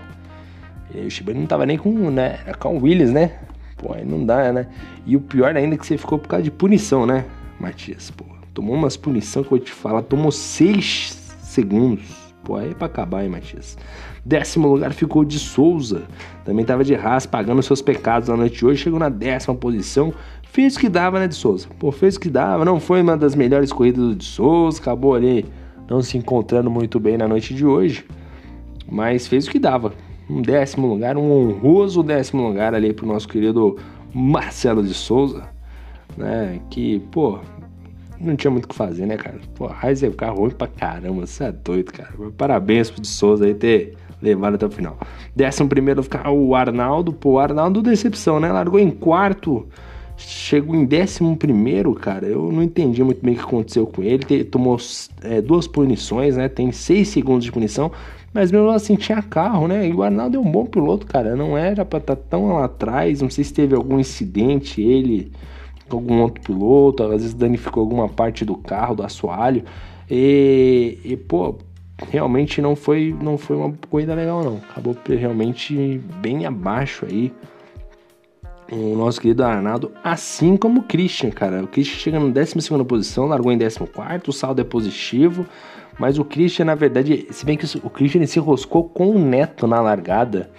o 0.95 1.11
Shibane 1.11 1.39
não 1.39 1.47
tava 1.47 1.67
nem 1.67 1.79
com, 1.79 2.11
né? 2.11 2.41
Era 2.45 2.57
com 2.57 2.77
o 2.77 2.83
Williams, 2.83 3.13
né? 3.13 3.39
Pô, 3.77 3.93
aí 3.93 4.05
não 4.05 4.25
dá, 4.25 4.53
né? 4.53 4.67
E 5.07 5.17
o 5.17 5.21
pior 5.21 5.55
ainda 5.57 5.75
é 5.75 5.79
que 5.79 5.87
você 5.87 5.97
ficou 5.97 6.19
por 6.19 6.29
causa 6.29 6.43
de 6.43 6.51
punição, 6.51 7.07
né, 7.07 7.27
Matias? 7.61 8.11
Pô, 8.11 8.25
tomou 8.53 8.75
umas 8.75 8.97
punição 8.97 9.43
que 9.43 9.49
eu 9.49 9.51
vou 9.51 9.59
te 9.59 9.73
falar, 9.73 10.03
tomou 10.03 10.33
seis 10.33 11.37
segundos. 11.43 12.24
Pô, 12.45 12.57
aí 12.57 12.71
é 12.71 12.75
pra 12.75 12.87
acabar, 12.87 13.25
hein, 13.25 13.31
Matias? 13.31 13.79
Décimo 14.25 14.69
lugar 14.69 14.93
ficou 14.93 15.25
de 15.25 15.39
Souza. 15.39 16.03
Também 16.45 16.65
tava 16.65 16.85
de 16.85 16.95
Haas, 16.95 17.25
pagando 17.27 17.63
seus 17.63 17.81
pecados 17.81 18.29
na 18.29 18.37
noite 18.37 18.59
de 18.59 18.67
hoje. 18.67 18.83
Chegou 18.83 18.99
na 18.99 19.09
décima 19.09 19.55
posição. 19.55 20.13
Fez 20.43 20.77
o 20.77 20.79
que 20.79 20.89
dava, 20.89 21.19
né, 21.19 21.27
de 21.27 21.35
Souza? 21.35 21.67
Pô, 21.79 21.91
fez 21.91 22.17
o 22.17 22.21
que 22.21 22.31
dava. 22.31 22.65
Não 22.65 22.79
foi 22.79 23.03
uma 23.03 23.17
das 23.17 23.35
melhores 23.35 23.73
corridas 23.73 24.05
do 24.05 24.15
de 24.15 24.25
Souza. 24.25 24.79
Acabou 24.81 25.15
ali 25.15 25.47
não 25.89 26.03
se 26.03 26.17
encontrando 26.19 26.71
muito 26.71 27.01
bem 27.01 27.17
na 27.17 27.27
noite 27.27 27.55
de 27.55 27.65
hoje. 27.65 28.05
Mas 28.91 29.27
fez 29.27 29.47
o 29.47 29.51
que 29.51 29.59
dava 29.59 29.93
um 30.29 30.41
décimo 30.41 30.87
lugar, 30.87 31.17
um 31.17 31.31
honroso 31.31 32.03
décimo 32.03 32.47
lugar 32.47 32.75
ali 32.75 32.93
pro 32.93 33.07
nosso 33.07 33.29
querido 33.29 33.77
Marcelo 34.13 34.83
de 34.83 34.95
Souza, 34.95 35.49
né? 36.17 36.61
Que, 36.71 37.01
pô, 37.11 37.41
não 38.25 38.37
tinha 38.37 38.51
muito 38.51 38.65
o 38.65 38.69
que 38.69 38.75
fazer, 38.75 39.07
né, 39.07 39.17
cara? 39.17 39.39
Pô, 39.55 39.67
Raiz 39.67 40.03
é 40.03 40.09
um 40.09 40.13
carro 40.13 40.41
ruim 40.41 40.51
pra 40.51 40.67
caramba, 40.67 41.27
você 41.27 41.45
é 41.45 41.53
doido, 41.53 41.93
cara. 41.93 42.11
Parabéns 42.37 42.91
pro 42.91 43.01
de 43.01 43.09
Souza 43.09 43.45
aí 43.45 43.55
ter 43.55 43.95
levado 44.21 44.55
até 44.55 44.67
o 44.67 44.71
final. 44.71 44.99
Décimo 45.35 45.69
primeiro 45.69 46.03
ficar 46.03 46.31
o 46.31 46.55
Arnaldo, 46.55 47.13
pô, 47.13 47.33
o 47.33 47.39
Arnaldo 47.39 47.83
decepção, 47.83 48.41
né? 48.41 48.51
Largou 48.51 48.81
em 48.81 48.91
quarto, 48.91 49.67
chegou 50.17 50.75
em 50.75 50.85
décimo 50.85 51.37
primeiro, 51.37 51.93
cara. 51.95 52.27
Eu 52.27 52.51
não 52.51 52.63
entendi 52.63 53.03
muito 53.05 53.25
bem 53.25 53.35
o 53.35 53.37
que 53.37 53.45
aconteceu 53.45 53.87
com 53.87 54.03
ele. 54.03 54.25
Ele 54.29 54.45
tomou 54.45 54.79
é, 55.23 55.41
duas 55.41 55.67
punições, 55.67 56.37
né? 56.37 56.49
Tem 56.49 56.73
seis 56.73 57.09
segundos 57.09 57.45
de 57.45 57.53
punição. 57.53 57.93
Mas 58.33 58.51
mesmo 58.51 58.69
assim 58.71 58.97
tinha 58.97 59.23
carro, 59.23 59.69
né? 59.69 59.87
E 59.87 59.93
o 59.93 60.03
Arnaldo 60.03 60.37
é 60.37 60.41
um 60.41 60.51
bom 60.51 60.67
piloto, 60.67 61.07
cara. 61.07 61.37
Não 61.37 61.57
era 61.57 61.85
pra 61.85 61.99
estar 61.99 62.17
tá 62.17 62.23
tão 62.31 62.55
lá 62.55 62.65
atrás. 62.65 63.23
Não 63.23 63.31
sei 63.31 63.45
se 63.45 63.53
teve 63.53 63.77
algum 63.77 64.01
incidente, 64.01 64.83
ele 64.83 65.31
com 65.89 65.97
algum 65.97 66.21
outro 66.23 66.43
piloto, 66.43 67.03
às 67.03 67.11
vezes 67.11 67.35
danificou 67.35 67.83
alguma 67.83 68.09
parte 68.09 68.45
do 68.45 68.57
carro, 68.57 68.97
do 68.97 69.03
assoalho. 69.03 69.65
E, 70.11 70.99
e 71.05 71.17
pô, 71.17 71.57
realmente 72.11 72.61
não 72.61 72.75
foi, 72.75 73.15
não 73.21 73.39
foi 73.39 73.57
uma 73.57 73.73
corrida 73.89 74.15
legal, 74.15 74.43
não. 74.43 74.57
Acabou 74.71 74.97
realmente 75.07 76.01
bem 76.21 76.47
abaixo 76.47 77.07
aí. 77.07 77.33
O 78.73 78.97
nosso 78.97 79.21
querido 79.21 79.45
Arnaldo, 79.45 79.93
assim 80.03 80.57
como 80.57 80.81
o 80.81 80.83
Christian, 80.85 81.31
cara. 81.31 81.63
O 81.63 81.69
Christian 81.69 81.99
chega 81.99 82.19
na 82.19 82.31
12 82.31 82.85
posição, 82.85 83.27
largou 83.27 83.53
em 83.53 83.59
14, 83.59 83.91
o 84.27 84.33
saldo 84.33 84.61
é 84.61 84.65
positivo. 84.65 85.47
Mas 85.99 86.19
o 86.19 86.25
Christian, 86.25 86.65
na 86.65 86.75
verdade, 86.75 87.27
se 87.31 87.45
bem 87.45 87.57
que 87.57 87.67
o 87.83 87.91
Christian 87.91 88.27
se 88.27 88.39
roscou 88.39 88.89
com 88.89 89.11
o 89.11 89.19
Neto 89.19 89.67
na 89.67 89.81
largada. 89.81 90.51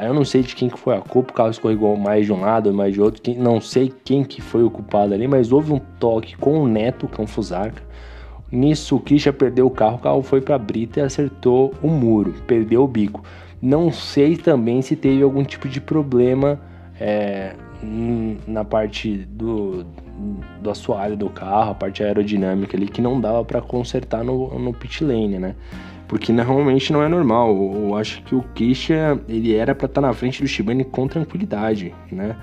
Aí 0.00 0.06
eu 0.06 0.14
não 0.14 0.24
sei 0.24 0.40
de 0.40 0.56
quem 0.56 0.70
que 0.70 0.78
foi 0.78 0.96
a 0.96 1.00
culpa, 1.02 1.30
o 1.30 1.34
carro 1.34 1.50
escorregou 1.50 1.94
mais 1.94 2.24
de 2.24 2.32
um 2.32 2.40
lado 2.40 2.72
mais 2.72 2.94
de 2.94 3.02
outro. 3.02 3.22
Não 3.36 3.60
sei 3.60 3.92
quem 4.02 4.24
que 4.24 4.40
foi 4.40 4.62
o 4.62 4.70
culpado 4.70 5.12
ali, 5.12 5.28
mas 5.28 5.52
houve 5.52 5.74
um 5.74 5.78
toque 5.78 6.38
com 6.38 6.58
o 6.58 6.66
Neto, 6.66 7.06
com 7.06 7.24
o 7.24 7.26
Fusarca. 7.26 7.82
Nisso 8.50 8.96
o 8.96 9.00
Christian 9.00 9.34
perdeu 9.34 9.66
o 9.66 9.70
carro, 9.70 9.96
o 9.96 9.98
carro 9.98 10.22
foi 10.22 10.40
para 10.40 10.54
a 10.54 10.58
brita 10.58 11.00
e 11.00 11.02
acertou 11.02 11.74
o 11.82 11.88
muro, 11.88 12.32
perdeu 12.46 12.82
o 12.82 12.88
bico. 12.88 13.22
Não 13.60 13.92
sei 13.92 14.38
também 14.38 14.80
se 14.80 14.96
teve 14.96 15.22
algum 15.22 15.44
tipo 15.44 15.68
de 15.68 15.82
problema 15.82 16.58
é, 16.98 17.52
na 18.46 18.64
parte 18.64 19.18
do, 19.18 19.84
do 20.62 20.70
assoalho 20.70 21.14
do 21.14 21.28
carro, 21.28 21.72
a 21.72 21.74
parte 21.74 22.02
aerodinâmica 22.02 22.74
ali, 22.74 22.88
que 22.88 23.02
não 23.02 23.20
dava 23.20 23.44
para 23.44 23.60
consertar 23.60 24.24
no, 24.24 24.58
no 24.58 24.72
pit 24.72 25.04
lane, 25.04 25.38
né? 25.38 25.54
Porque 26.10 26.32
normalmente 26.32 26.92
não 26.92 27.04
é 27.04 27.08
normal. 27.08 27.56
Eu 27.72 27.94
acho 27.94 28.20
que 28.24 28.34
o 28.34 28.42
Christian, 28.52 29.20
ele 29.28 29.54
era 29.54 29.76
para 29.76 29.86
estar 29.86 30.00
tá 30.00 30.08
na 30.08 30.12
frente 30.12 30.42
do 30.42 30.48
Shibane 30.48 30.82
com 30.82 31.06
tranquilidade, 31.06 31.94
né? 32.10 32.34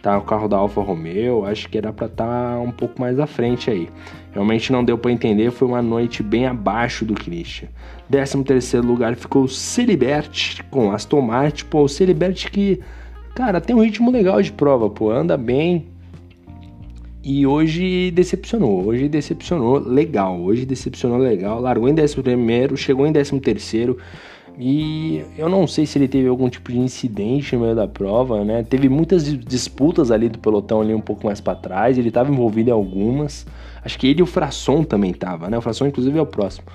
Tá 0.00 0.16
o 0.16 0.22
carro 0.22 0.46
da 0.46 0.56
Alfa 0.56 0.80
Romeo, 0.80 1.44
acho 1.44 1.68
que 1.68 1.76
era 1.76 1.92
para 1.92 2.06
estar 2.06 2.24
tá 2.24 2.60
um 2.60 2.70
pouco 2.70 3.00
mais 3.00 3.18
à 3.18 3.26
frente 3.26 3.68
aí. 3.68 3.88
Realmente 4.30 4.70
não 4.70 4.84
deu 4.84 4.96
para 4.96 5.10
entender, 5.10 5.50
foi 5.50 5.66
uma 5.66 5.82
noite 5.82 6.22
bem 6.22 6.46
abaixo 6.46 7.04
do 7.04 7.14
Christian. 7.14 7.66
13 8.08 8.44
terceiro 8.44 8.86
lugar 8.86 9.16
ficou 9.16 9.48
Celibert 9.48 10.62
com 10.70 10.92
Aston 10.92 11.20
Martin, 11.20 11.64
pô, 11.64 11.82
o 11.82 11.88
Celibert 11.88 12.48
que, 12.52 12.80
cara, 13.34 13.60
tem 13.60 13.74
um 13.74 13.82
ritmo 13.82 14.12
legal 14.12 14.40
de 14.40 14.52
prova, 14.52 14.88
pô, 14.88 15.10
anda 15.10 15.36
bem, 15.36 15.88
e 17.28 17.46
hoje 17.46 18.10
decepcionou, 18.10 18.86
hoje 18.86 19.06
decepcionou 19.06 19.78
legal, 19.78 20.40
hoje 20.40 20.64
decepcionou 20.64 21.18
legal, 21.18 21.60
largou 21.60 21.86
em 21.86 21.92
11 21.92 22.22
primeiro, 22.22 22.74
chegou 22.74 23.06
em 23.06 23.12
13 23.12 23.38
terceiro 23.38 23.98
e 24.58 25.22
eu 25.36 25.46
não 25.46 25.66
sei 25.66 25.84
se 25.84 25.98
ele 25.98 26.08
teve 26.08 26.26
algum 26.26 26.48
tipo 26.48 26.72
de 26.72 26.78
incidente 26.78 27.54
no 27.54 27.64
meio 27.64 27.76
da 27.76 27.86
prova, 27.86 28.42
né? 28.46 28.62
Teve 28.62 28.88
muitas 28.88 29.26
disputas 29.44 30.10
ali 30.10 30.30
do 30.30 30.38
pelotão 30.38 30.80
ali 30.80 30.94
um 30.94 31.02
pouco 31.02 31.26
mais 31.26 31.38
para 31.38 31.54
trás, 31.54 31.98
ele 31.98 32.08
estava 32.08 32.32
envolvido 32.32 32.70
em 32.70 32.72
algumas. 32.72 33.46
Acho 33.84 33.98
que 33.98 34.06
ele 34.06 34.20
e 34.20 34.22
o 34.22 34.26
Frasson 34.26 34.82
também 34.82 35.12
tava, 35.12 35.50
né? 35.50 35.58
O 35.58 35.60
Frasson 35.60 35.86
inclusive 35.86 36.18
é 36.18 36.22
o 36.22 36.26
próximo, 36.26 36.66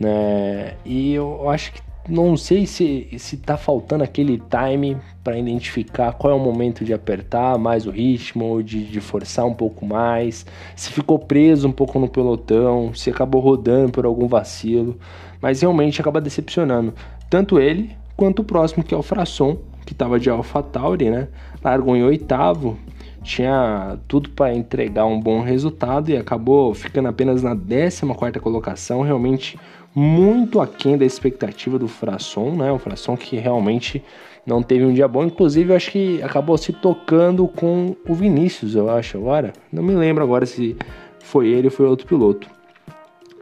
né? 0.00 0.74
E 0.84 1.12
eu 1.12 1.48
acho 1.48 1.74
que 1.74 1.80
não 2.08 2.36
sei 2.36 2.66
se, 2.66 3.08
se 3.16 3.36
tá 3.36 3.56
faltando 3.56 4.02
aquele 4.02 4.40
time 4.50 4.96
para 5.22 5.38
identificar 5.38 6.12
qual 6.12 6.32
é 6.32 6.36
o 6.36 6.38
momento 6.38 6.84
de 6.84 6.92
apertar 6.92 7.56
mais 7.58 7.86
o 7.86 7.90
ritmo, 7.90 8.62
de, 8.62 8.84
de 8.84 9.00
forçar 9.00 9.46
um 9.46 9.54
pouco 9.54 9.86
mais, 9.86 10.44
se 10.74 10.90
ficou 10.90 11.18
preso 11.18 11.68
um 11.68 11.72
pouco 11.72 11.98
no 11.98 12.08
pelotão, 12.08 12.92
se 12.92 13.08
acabou 13.08 13.40
rodando 13.40 13.92
por 13.92 14.04
algum 14.04 14.26
vacilo, 14.26 14.98
mas 15.40 15.60
realmente 15.60 16.00
acaba 16.00 16.20
decepcionando. 16.20 16.92
Tanto 17.30 17.60
ele 17.60 17.96
quanto 18.16 18.40
o 18.40 18.44
próximo 18.44 18.82
que 18.82 18.94
é 18.94 18.96
o 18.96 19.02
Frasson, 19.02 19.58
que 19.86 19.92
estava 19.92 20.18
de 20.18 20.28
AlphaTauri, 20.28 21.10
né? 21.10 21.28
Largou 21.62 21.96
em 21.96 22.02
oitavo, 22.02 22.76
tinha 23.22 23.96
tudo 24.08 24.30
para 24.30 24.54
entregar 24.54 25.06
um 25.06 25.20
bom 25.20 25.40
resultado 25.40 26.10
e 26.10 26.16
acabou 26.16 26.74
ficando 26.74 27.08
apenas 27.08 27.42
na 27.42 27.56
14 27.56 28.06
quarta 28.14 28.40
colocação, 28.40 29.02
realmente 29.02 29.58
muito 29.94 30.60
aquém 30.60 30.96
da 30.96 31.04
expectativa 31.04 31.78
do 31.78 31.88
Frasson, 31.88 32.54
né? 32.54 32.72
O 32.72 32.78
Frasson 32.78 33.16
que 33.16 33.36
realmente 33.36 34.02
não 34.46 34.62
teve 34.62 34.84
um 34.84 34.92
dia 34.92 35.06
bom. 35.06 35.24
Inclusive, 35.24 35.72
eu 35.72 35.76
acho 35.76 35.90
que 35.90 36.22
acabou 36.22 36.56
se 36.56 36.72
tocando 36.72 37.46
com 37.46 37.94
o 38.08 38.14
Vinícius, 38.14 38.74
eu 38.74 38.90
acho, 38.90 39.18
agora. 39.18 39.52
Não 39.72 39.82
me 39.82 39.94
lembro 39.94 40.22
agora 40.22 40.46
se 40.46 40.76
foi 41.20 41.48
ele 41.48 41.68
ou 41.68 41.70
foi 41.70 41.86
outro 41.86 42.06
piloto. 42.06 42.48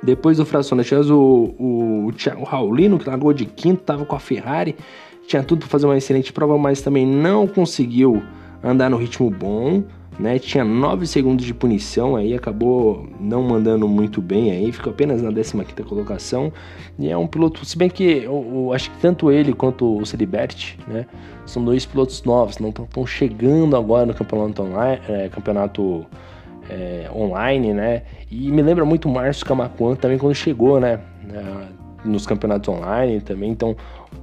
Depois 0.02 0.38
do 0.38 0.46
Fração, 0.46 0.76
nós 0.76 0.86
tínhamos 0.86 1.10
o, 1.10 1.54
o, 1.58 2.06
o 2.06 2.12
Thiago 2.12 2.44
Raulino, 2.44 2.98
que 2.98 3.08
largou 3.08 3.32
de 3.32 3.44
quinto, 3.44 3.82
estava 3.82 4.04
com 4.04 4.16
a 4.16 4.18
Ferrari, 4.18 4.74
tinha 5.26 5.42
tudo 5.42 5.60
para 5.60 5.68
fazer 5.68 5.86
uma 5.86 5.96
excelente 5.96 6.32
prova, 6.32 6.56
mas 6.56 6.80
também 6.80 7.06
não 7.06 7.46
conseguiu 7.46 8.22
andar 8.64 8.90
no 8.90 8.96
ritmo 8.96 9.30
bom, 9.30 9.84
né? 10.20 10.38
Tinha 10.38 10.62
9 10.62 11.06
segundos 11.06 11.46
de 11.46 11.54
punição, 11.54 12.14
aí 12.14 12.34
acabou 12.34 13.08
não 13.18 13.42
mandando 13.42 13.88
muito 13.88 14.20
bem 14.20 14.52
aí, 14.52 14.70
ficou 14.70 14.92
apenas 14.92 15.22
na 15.22 15.32
15 15.32 15.54
colocação. 15.88 16.52
E 16.98 17.08
é 17.08 17.16
um 17.16 17.26
piloto, 17.26 17.64
se 17.64 17.76
bem 17.78 17.88
que 17.88 18.04
eu, 18.04 18.46
eu 18.52 18.72
acho 18.74 18.90
que 18.90 18.98
tanto 18.98 19.32
ele 19.32 19.54
quanto 19.54 19.96
o 19.96 20.04
Celiberti, 20.04 20.78
né? 20.86 21.06
São 21.46 21.64
dois 21.64 21.86
pilotos 21.86 22.22
novos, 22.22 22.58
não 22.58 22.68
estão 22.68 23.06
chegando 23.06 23.74
agora 23.74 24.04
no 24.04 24.12
campeonato 24.12 24.62
online, 24.62 25.00
é, 25.08 25.28
campeonato 25.30 26.06
é, 26.68 27.10
online, 27.14 27.72
né? 27.72 28.02
E 28.30 28.52
me 28.52 28.60
lembra 28.60 28.84
muito 28.84 29.08
o 29.08 29.10
Márcio 29.10 29.46
Camacuan 29.46 29.96
também 29.96 30.18
quando 30.18 30.34
chegou, 30.34 30.78
né? 30.78 31.00
Nos 32.04 32.26
campeonatos 32.26 32.68
online 32.68 33.20
também, 33.20 33.50
então 33.50 33.74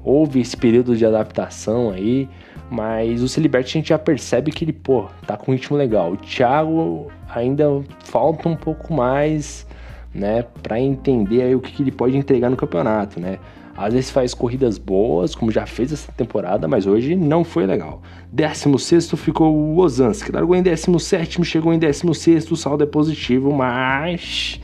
houve 0.03 0.41
esse 0.41 0.55
período 0.55 0.95
de 0.95 1.05
adaptação 1.05 1.91
aí, 1.91 2.29
mas 2.69 3.21
o 3.21 3.29
Celiberti 3.29 3.77
a 3.77 3.79
gente 3.79 3.89
já 3.89 3.99
percebe 3.99 4.51
que 4.51 4.65
ele, 4.65 4.73
pô, 4.73 5.05
tá 5.25 5.37
com 5.37 5.51
um 5.51 5.55
ritmo 5.55 5.77
legal. 5.77 6.11
O 6.11 6.17
Thiago 6.17 7.07
ainda 7.29 7.65
falta 7.99 8.49
um 8.49 8.55
pouco 8.55 8.93
mais, 8.93 9.65
né, 10.13 10.43
para 10.61 10.79
entender 10.79 11.43
aí 11.43 11.55
o 11.55 11.59
que, 11.59 11.71
que 11.71 11.83
ele 11.83 11.91
pode 11.91 12.17
entregar 12.17 12.49
no 12.49 12.57
campeonato, 12.57 13.19
né? 13.19 13.39
Às 13.77 13.93
vezes 13.93 14.09
faz 14.09 14.33
corridas 14.33 14.79
boas, 14.79 15.35
como 15.35 15.51
já 15.51 15.67
fez 15.67 15.93
essa 15.93 16.11
temporada, 16.11 16.67
mas 16.67 16.87
hoje 16.87 17.15
não 17.15 17.43
foi 17.43 17.67
legal. 17.67 18.01
16 18.31 19.11
ficou 19.11 19.53
o 19.55 19.77
Ozanski, 19.77 20.31
largou 20.31 20.55
em 20.55 20.63
17, 20.63 21.45
chegou 21.45 21.71
em 21.71 21.77
16, 21.77 22.51
o 22.51 22.55
saldo 22.55 22.83
é 22.83 22.87
positivo, 22.87 23.53
mas. 23.53 24.59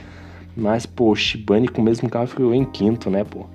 Mas, 0.57 0.88
pô, 0.88 1.13
Shibane 1.15 1.67
com 1.67 1.81
o 1.81 1.86
mesmo 1.86 2.10
carro 2.10 2.25
ficou 2.25 2.55
em 2.55 2.65
quinto, 2.65 3.12
né, 3.12 3.24
pô? 3.24 3.45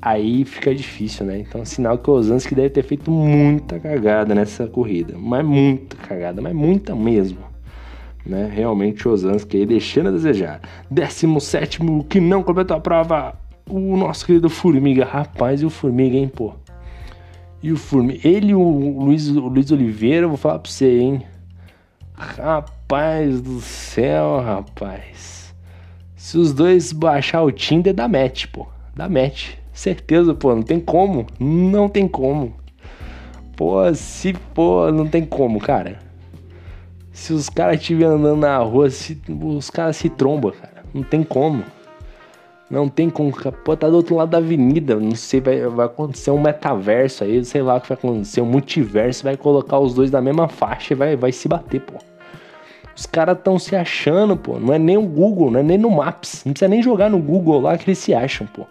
Aí 0.00 0.44
fica 0.44 0.72
difícil, 0.74 1.26
né? 1.26 1.38
Então, 1.38 1.64
sinal 1.64 1.98
que 1.98 2.08
o 2.08 2.12
Ozanski 2.12 2.54
deve 2.54 2.70
ter 2.70 2.84
feito 2.84 3.10
muita 3.10 3.80
cagada 3.80 4.34
nessa 4.34 4.66
corrida. 4.68 5.16
Mas 5.18 5.44
muita 5.44 5.96
cagada, 5.96 6.40
mas 6.40 6.54
muita 6.54 6.94
mesmo. 6.94 7.40
Né? 8.24 8.48
Realmente 8.52 9.08
o 9.08 9.10
Ozanski 9.10 9.56
aí 9.56 9.66
deixando 9.66 10.10
a 10.10 10.12
desejar. 10.12 10.60
17, 10.90 11.80
que 12.08 12.20
não 12.20 12.42
completou 12.42 12.76
a 12.76 12.80
prova, 12.80 13.34
o 13.68 13.96
nosso 13.96 14.24
querido 14.24 14.48
Formiga. 14.48 15.04
Rapaz, 15.04 15.62
e 15.62 15.66
o 15.66 15.70
Formiga, 15.70 16.16
hein, 16.16 16.28
pô? 16.28 16.52
E 17.60 17.72
o 17.72 17.76
Formiga. 17.76 18.20
Ele 18.26 18.52
e 18.52 18.54
o 18.54 19.00
Luiz, 19.00 19.28
o 19.28 19.48
Luiz 19.48 19.72
Oliveira, 19.72 20.28
vou 20.28 20.36
falar 20.36 20.60
pra 20.60 20.70
você, 20.70 21.00
hein? 21.00 21.22
Rapaz 22.14 23.40
do 23.40 23.60
céu, 23.60 24.40
rapaz. 24.40 25.54
Se 26.14 26.38
os 26.38 26.52
dois 26.52 26.92
baixar 26.92 27.42
o 27.42 27.50
Tinder, 27.50 27.94
dá 27.94 28.06
match, 28.06 28.46
pô. 28.46 28.66
Dá 28.94 29.08
match. 29.08 29.54
Certeza, 29.78 30.34
pô. 30.34 30.56
Não 30.56 30.62
tem 30.64 30.80
como. 30.80 31.24
Não 31.38 31.88
tem 31.88 32.08
como. 32.08 32.52
Pô, 33.56 33.94
se 33.94 34.32
pô, 34.52 34.90
não 34.90 35.06
tem 35.06 35.24
como, 35.24 35.60
cara. 35.60 36.00
Se 37.12 37.32
os 37.32 37.48
caras 37.48 37.80
estiverem 37.80 38.14
andando 38.14 38.40
na 38.40 38.58
rua, 38.58 38.90
se, 38.90 39.16
os 39.40 39.70
caras 39.70 39.96
se 39.96 40.08
trombam, 40.10 40.50
cara. 40.50 40.82
Não 40.92 41.04
tem 41.04 41.22
como. 41.22 41.62
Não 42.68 42.88
tem 42.88 43.08
como. 43.08 43.32
Pô, 43.64 43.76
tá 43.76 43.88
do 43.88 43.94
outro 43.94 44.16
lado 44.16 44.30
da 44.30 44.38
avenida. 44.38 44.96
Não 44.96 45.14
sei, 45.14 45.40
vai, 45.40 45.60
vai 45.68 45.86
acontecer 45.86 46.32
um 46.32 46.40
metaverso 46.40 47.22
aí. 47.22 47.44
Sei 47.44 47.62
lá 47.62 47.76
o 47.76 47.80
que 47.80 47.88
vai 47.88 47.96
acontecer. 47.96 48.40
Um 48.40 48.46
multiverso. 48.46 49.22
Vai 49.22 49.36
colocar 49.36 49.78
os 49.78 49.94
dois 49.94 50.10
na 50.10 50.20
mesma 50.20 50.48
faixa 50.48 50.92
e 50.92 50.96
vai, 50.96 51.14
vai 51.14 51.30
se 51.30 51.46
bater, 51.46 51.82
pô. 51.82 51.98
Os 52.96 53.06
caras 53.06 53.38
estão 53.38 53.60
se 53.60 53.76
achando, 53.76 54.36
pô. 54.36 54.58
Não 54.58 54.74
é 54.74 54.78
nem 54.78 54.96
o 54.96 55.06
Google, 55.06 55.52
não 55.52 55.60
é 55.60 55.62
nem 55.62 55.78
no 55.78 55.88
Maps. 55.88 56.42
Não 56.44 56.52
precisa 56.52 56.68
nem 56.68 56.82
jogar 56.82 57.08
no 57.08 57.20
Google 57.20 57.60
lá 57.60 57.78
que 57.78 57.88
eles 57.88 57.98
se 57.98 58.12
acham, 58.12 58.44
pô. 58.44 58.66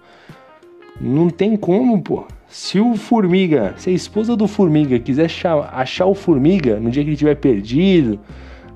Não 1.00 1.30
tem 1.30 1.56
como, 1.56 2.02
pô. 2.02 2.26
Se 2.48 2.80
o 2.80 2.96
Formiga, 2.96 3.74
se 3.78 3.90
a 3.90 3.94
esposa 3.94 4.36
do 4.36 4.48
Formiga 4.48 4.98
quiser 4.98 5.30
achar, 5.72 6.06
o 6.06 6.16
Formiga 6.16 6.80
no 6.80 6.90
dia 6.90 7.04
que 7.04 7.10
ele 7.10 7.18
tiver 7.18 7.36
perdido, 7.36 8.20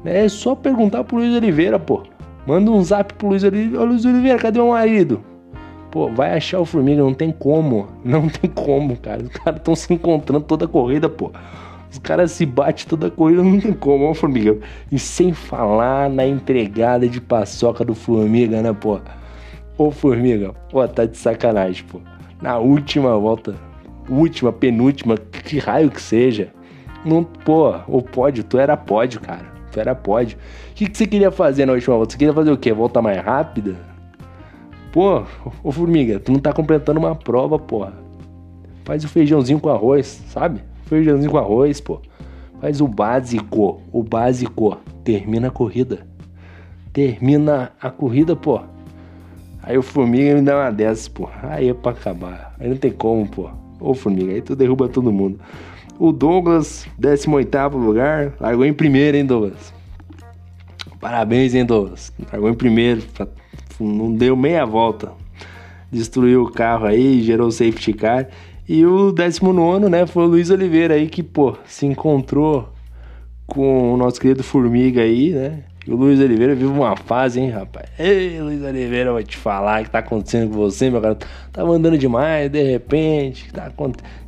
né, 0.04 0.26
é 0.26 0.30
só 0.30 0.54
perguntar 0.54 1.04
pro 1.04 1.18
Luiz 1.18 1.34
Oliveira, 1.36 1.80
pô. 1.80 2.04
Manda 2.46 2.70
um 2.70 2.84
zap 2.84 3.14
pro 3.14 3.30
Luiz 3.30 3.44
Oliveira. 3.44 3.82
Ô 3.82 3.86
Luiz 3.86 4.06
Oliveira, 4.06 4.38
cadê 4.38 4.60
o 4.60 4.70
marido? 4.70 5.22
Pô, 5.90 6.10
vai 6.10 6.36
achar 6.36 6.60
o 6.60 6.66
Formiga, 6.66 7.02
não 7.02 7.14
tem 7.14 7.32
como. 7.32 7.88
Não 8.04 8.28
tem 8.28 8.50
como, 8.50 8.96
cara. 8.98 9.24
Os 9.24 9.30
caras 9.30 9.60
estão 9.60 9.76
se 9.76 9.94
encontrando 9.94 10.46
toda 10.46 10.66
a 10.66 10.68
corrida, 10.68 11.10
pô. 11.10 11.32
Os 11.92 11.98
caras 11.98 12.32
se 12.32 12.46
batem 12.46 12.86
toda 12.88 13.08
a 13.08 13.12
corrida, 13.12 13.44
não 13.44 13.60
tem 13.60 13.74
como, 13.74 14.06
ó, 14.06 14.14
Formiga. 14.14 14.58
E 14.90 14.98
sem 14.98 15.34
falar 15.34 16.10
na 16.10 16.26
entregada 16.26 17.06
de 17.08 17.20
paçoca 17.20 17.84
do 17.84 17.94
Formiga, 17.94 18.62
né, 18.62 18.72
pô? 18.72 18.98
Ô, 19.78 19.92
Formiga, 19.92 20.54
pô, 20.70 20.88
tá 20.88 21.06
de 21.06 21.18
sacanagem, 21.18 21.84
pô. 21.84 22.00
Na 22.42 22.58
última 22.58 23.18
volta, 23.18 23.56
última, 24.10 24.52
penúltima, 24.52 25.16
que 25.18 25.60
raio 25.60 25.92
que 25.92 26.02
seja. 26.02 26.52
Não, 27.06 27.24
pô, 27.24 27.74
o 27.88 28.02
pódio, 28.02 28.44
tu 28.44 28.58
era 28.58 28.76
pódio, 28.76 29.22
cara. 29.22 29.52
Tu 29.72 29.80
era 29.80 29.96
pódio. 29.96 30.38
O 30.72 30.74
que, 30.74 30.90
que 30.90 30.98
você 30.98 31.08
queria 31.08 31.32
fazer 31.32 31.66
na 31.66 31.74
última 31.74 31.96
volta? 31.96 32.12
Você 32.14 32.18
queria 32.18 32.34
fazer 32.34 32.52
o 32.52 32.58
quê? 32.58 32.74
Volta 32.74 33.02
mais 33.02 33.24
rápida? 33.24 33.76
Pô, 34.92 35.24
ô 35.64 35.72
Formiga, 35.72 36.20
tu 36.20 36.32
não 36.32 36.40
tá 36.40 36.52
completando 36.52 37.00
uma 37.00 37.16
prova, 37.16 37.58
porra. 37.58 37.94
Faz 38.84 39.04
o 39.04 39.08
feijãozinho 39.08 39.60
com 39.60 39.70
arroz, 39.70 40.08
sabe? 40.28 40.62
Feijãozinho 40.86 41.32
com 41.32 41.38
arroz, 41.38 41.80
pô. 41.80 42.02
Faz 42.60 42.82
o 42.82 42.88
básico, 42.88 43.82
o 43.92 44.04
básico. 44.04 44.78
Termina 45.04 45.48
a 45.48 45.52
corrida. 45.52 46.06
Termina 46.92 47.72
a 47.82 47.90
corrida, 47.90 48.36
pô. 48.36 48.60
Aí 49.64 49.78
o 49.78 49.82
Formiga 49.82 50.36
me 50.36 50.42
dá 50.42 50.58
uma 50.58 50.72
dessas, 50.72 51.08
pô. 51.08 51.30
Aí 51.44 51.70
é 51.70 51.74
pra 51.74 51.92
acabar. 51.92 52.56
Aí 52.60 52.68
não 52.68 52.78
tem 52.78 52.92
como, 52.92 53.28
pô. 53.28 53.50
Ô 53.80 53.94
Formiga, 53.94 54.32
aí 54.32 54.42
tu 54.42 54.56
derruba 54.56 54.88
todo 54.88 55.12
mundo. 55.12 55.40
O 56.00 56.12
Douglas, 56.12 56.88
18 56.98 57.78
lugar, 57.78 58.34
largou 58.40 58.66
em 58.66 58.74
primeiro, 58.74 59.18
hein, 59.18 59.26
Douglas? 59.26 59.74
Parabéns, 61.00 61.54
hein, 61.54 61.66
Douglas? 61.66 62.12
Largou 62.32 62.50
em 62.50 62.56
primeiro, 62.56 63.04
não 63.80 64.14
deu 64.14 64.36
meia 64.36 64.66
volta. 64.66 65.12
Destruiu 65.92 66.44
o 66.44 66.52
carro 66.52 66.86
aí, 66.86 67.22
gerou 67.22 67.52
safety 67.52 67.94
car. 67.94 68.28
E 68.68 68.86
o 68.86 69.12
19, 69.12 69.90
né, 69.90 70.08
foi 70.08 70.24
o 70.24 70.28
Luiz 70.28 70.50
Oliveira 70.50 70.94
aí 70.94 71.08
que, 71.08 71.22
pô, 71.22 71.56
se 71.66 71.86
encontrou 71.86 72.70
com 73.46 73.94
o 73.94 73.98
nosso 73.98 74.20
querido 74.20 74.44
Formiga 74.44 75.02
aí, 75.02 75.32
né? 75.32 75.64
O 75.88 75.96
Luiz 75.96 76.20
Oliveira 76.20 76.54
vive 76.54 76.70
uma 76.70 76.96
fase, 76.96 77.40
hein, 77.40 77.50
rapaz? 77.50 77.88
Ei, 77.98 78.40
Luiz 78.40 78.62
Oliveira, 78.62 79.12
vou 79.12 79.24
te 79.24 79.36
falar 79.36 79.82
o 79.82 79.86
que 79.86 79.90
tá 79.90 79.98
acontecendo 79.98 80.52
com 80.52 80.56
você, 80.56 80.92
meu 80.92 81.02
cara. 81.02 81.18
Tá 81.52 81.64
andando 81.64 81.98
demais, 81.98 82.52
de 82.52 82.62
repente. 82.62 83.52
Tá 83.52 83.72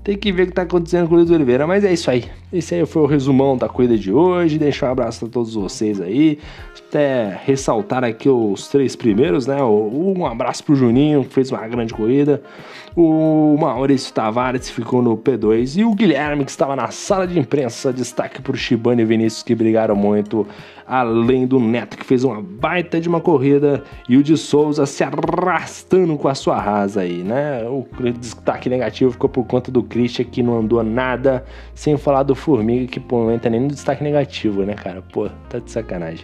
Tem 0.03 0.17
que 0.17 0.31
ver 0.31 0.43
o 0.43 0.47
que 0.47 0.53
tá 0.53 0.63
acontecendo 0.63 1.07
com 1.07 1.13
o 1.13 1.17
Luiz 1.17 1.29
Oliveira. 1.29 1.67
Mas 1.67 1.83
é 1.83 1.93
isso 1.93 2.09
aí. 2.09 2.25
Esse 2.51 2.73
aí 2.73 2.85
foi 2.87 3.03
o 3.03 3.05
resumão 3.05 3.55
da 3.55 3.69
corrida 3.69 3.95
de 3.95 4.11
hoje. 4.11 4.57
Deixa 4.57 4.87
um 4.87 4.91
abraço 4.91 5.25
a 5.25 5.29
todos 5.29 5.53
vocês 5.53 6.01
aí. 6.01 6.39
Até 6.93 7.39
ressaltar 7.43 8.03
aqui 8.03 8.29
os 8.29 8.67
três 8.67 8.95
primeiros, 8.95 9.47
né? 9.47 9.57
Um 9.63 10.27
abraço 10.27 10.63
pro 10.63 10.75
Juninho, 10.75 11.23
que 11.23 11.33
fez 11.33 11.51
uma 11.51 11.67
grande 11.67 11.91
corrida. 11.91 12.39
O 12.95 13.57
Maurício 13.59 14.13
Tavares 14.13 14.69
ficou 14.69 15.01
no 15.01 15.17
P2 15.17 15.79
e 15.79 15.83
o 15.83 15.95
Guilherme, 15.95 16.45
que 16.45 16.51
estava 16.51 16.75
na 16.75 16.89
sala 16.89 17.25
de 17.25 17.39
imprensa, 17.39 17.91
destaque 17.91 18.39
para 18.43 18.53
o 18.53 18.55
Shibane 18.55 19.01
e 19.01 19.05
Vinícius, 19.05 19.41
que 19.41 19.55
brigaram 19.55 19.95
muito, 19.95 20.45
além 20.85 21.47
do 21.47 21.59
Neto, 21.59 21.97
que 21.97 22.05
fez 22.05 22.23
uma 22.23 22.39
baita 22.39 23.01
de 23.01 23.09
uma 23.09 23.19
corrida, 23.19 23.83
e 24.07 24.15
o 24.15 24.21
de 24.21 24.37
Souza 24.37 24.85
se 24.85 25.03
arrastando 25.03 26.15
com 26.15 26.27
a 26.27 26.35
sua 26.35 26.61
rasa 26.61 27.01
aí, 27.01 27.23
né? 27.23 27.63
O 27.63 27.87
destaque 28.19 28.69
negativo 28.69 29.09
ficou 29.09 29.27
por 29.27 29.43
conta 29.45 29.71
do 29.71 29.81
Christian, 29.81 30.25
que 30.25 30.43
não 30.43 30.59
andou 30.59 30.83
nada, 30.83 31.43
sem 31.73 31.97
falar 31.97 32.21
do 32.21 32.35
Formiga, 32.35 32.85
que 32.85 32.99
pô, 32.99 33.23
não 33.23 33.31
entra 33.31 33.49
nem 33.49 33.61
no 33.61 33.69
destaque 33.69 34.03
negativo, 34.03 34.61
né, 34.61 34.75
cara? 34.75 35.01
Pô, 35.11 35.27
tá 35.49 35.57
de 35.57 35.71
sacanagem. 35.71 36.23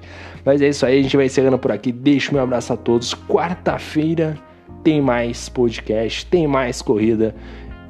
Mas 0.59 0.65
é 0.65 0.69
isso 0.71 0.85
aí, 0.85 0.99
a 0.99 1.01
gente 1.01 1.15
vai 1.15 1.25
encerrando 1.25 1.57
por 1.57 1.71
aqui. 1.71 1.89
Deixo 1.89 2.33
meu 2.33 2.43
abraço 2.43 2.73
a 2.73 2.75
todos. 2.75 3.13
Quarta-feira 3.13 4.37
tem 4.83 5.01
mais 5.01 5.47
podcast, 5.47 6.25
tem 6.25 6.47
mais 6.47 6.81
corrida 6.81 7.33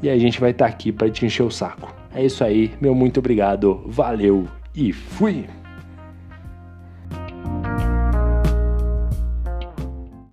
e 0.04 0.10
a 0.10 0.18
gente 0.20 0.40
vai 0.40 0.52
estar 0.52 0.66
tá 0.66 0.72
aqui 0.72 0.92
para 0.92 1.10
te 1.10 1.26
encher 1.26 1.42
o 1.42 1.50
saco. 1.50 1.92
É 2.14 2.24
isso 2.24 2.44
aí, 2.44 2.72
meu 2.80 2.94
muito 2.94 3.20
obrigado, 3.20 3.84
valeu 3.88 4.48
e 4.76 4.94
fui! 4.94 5.59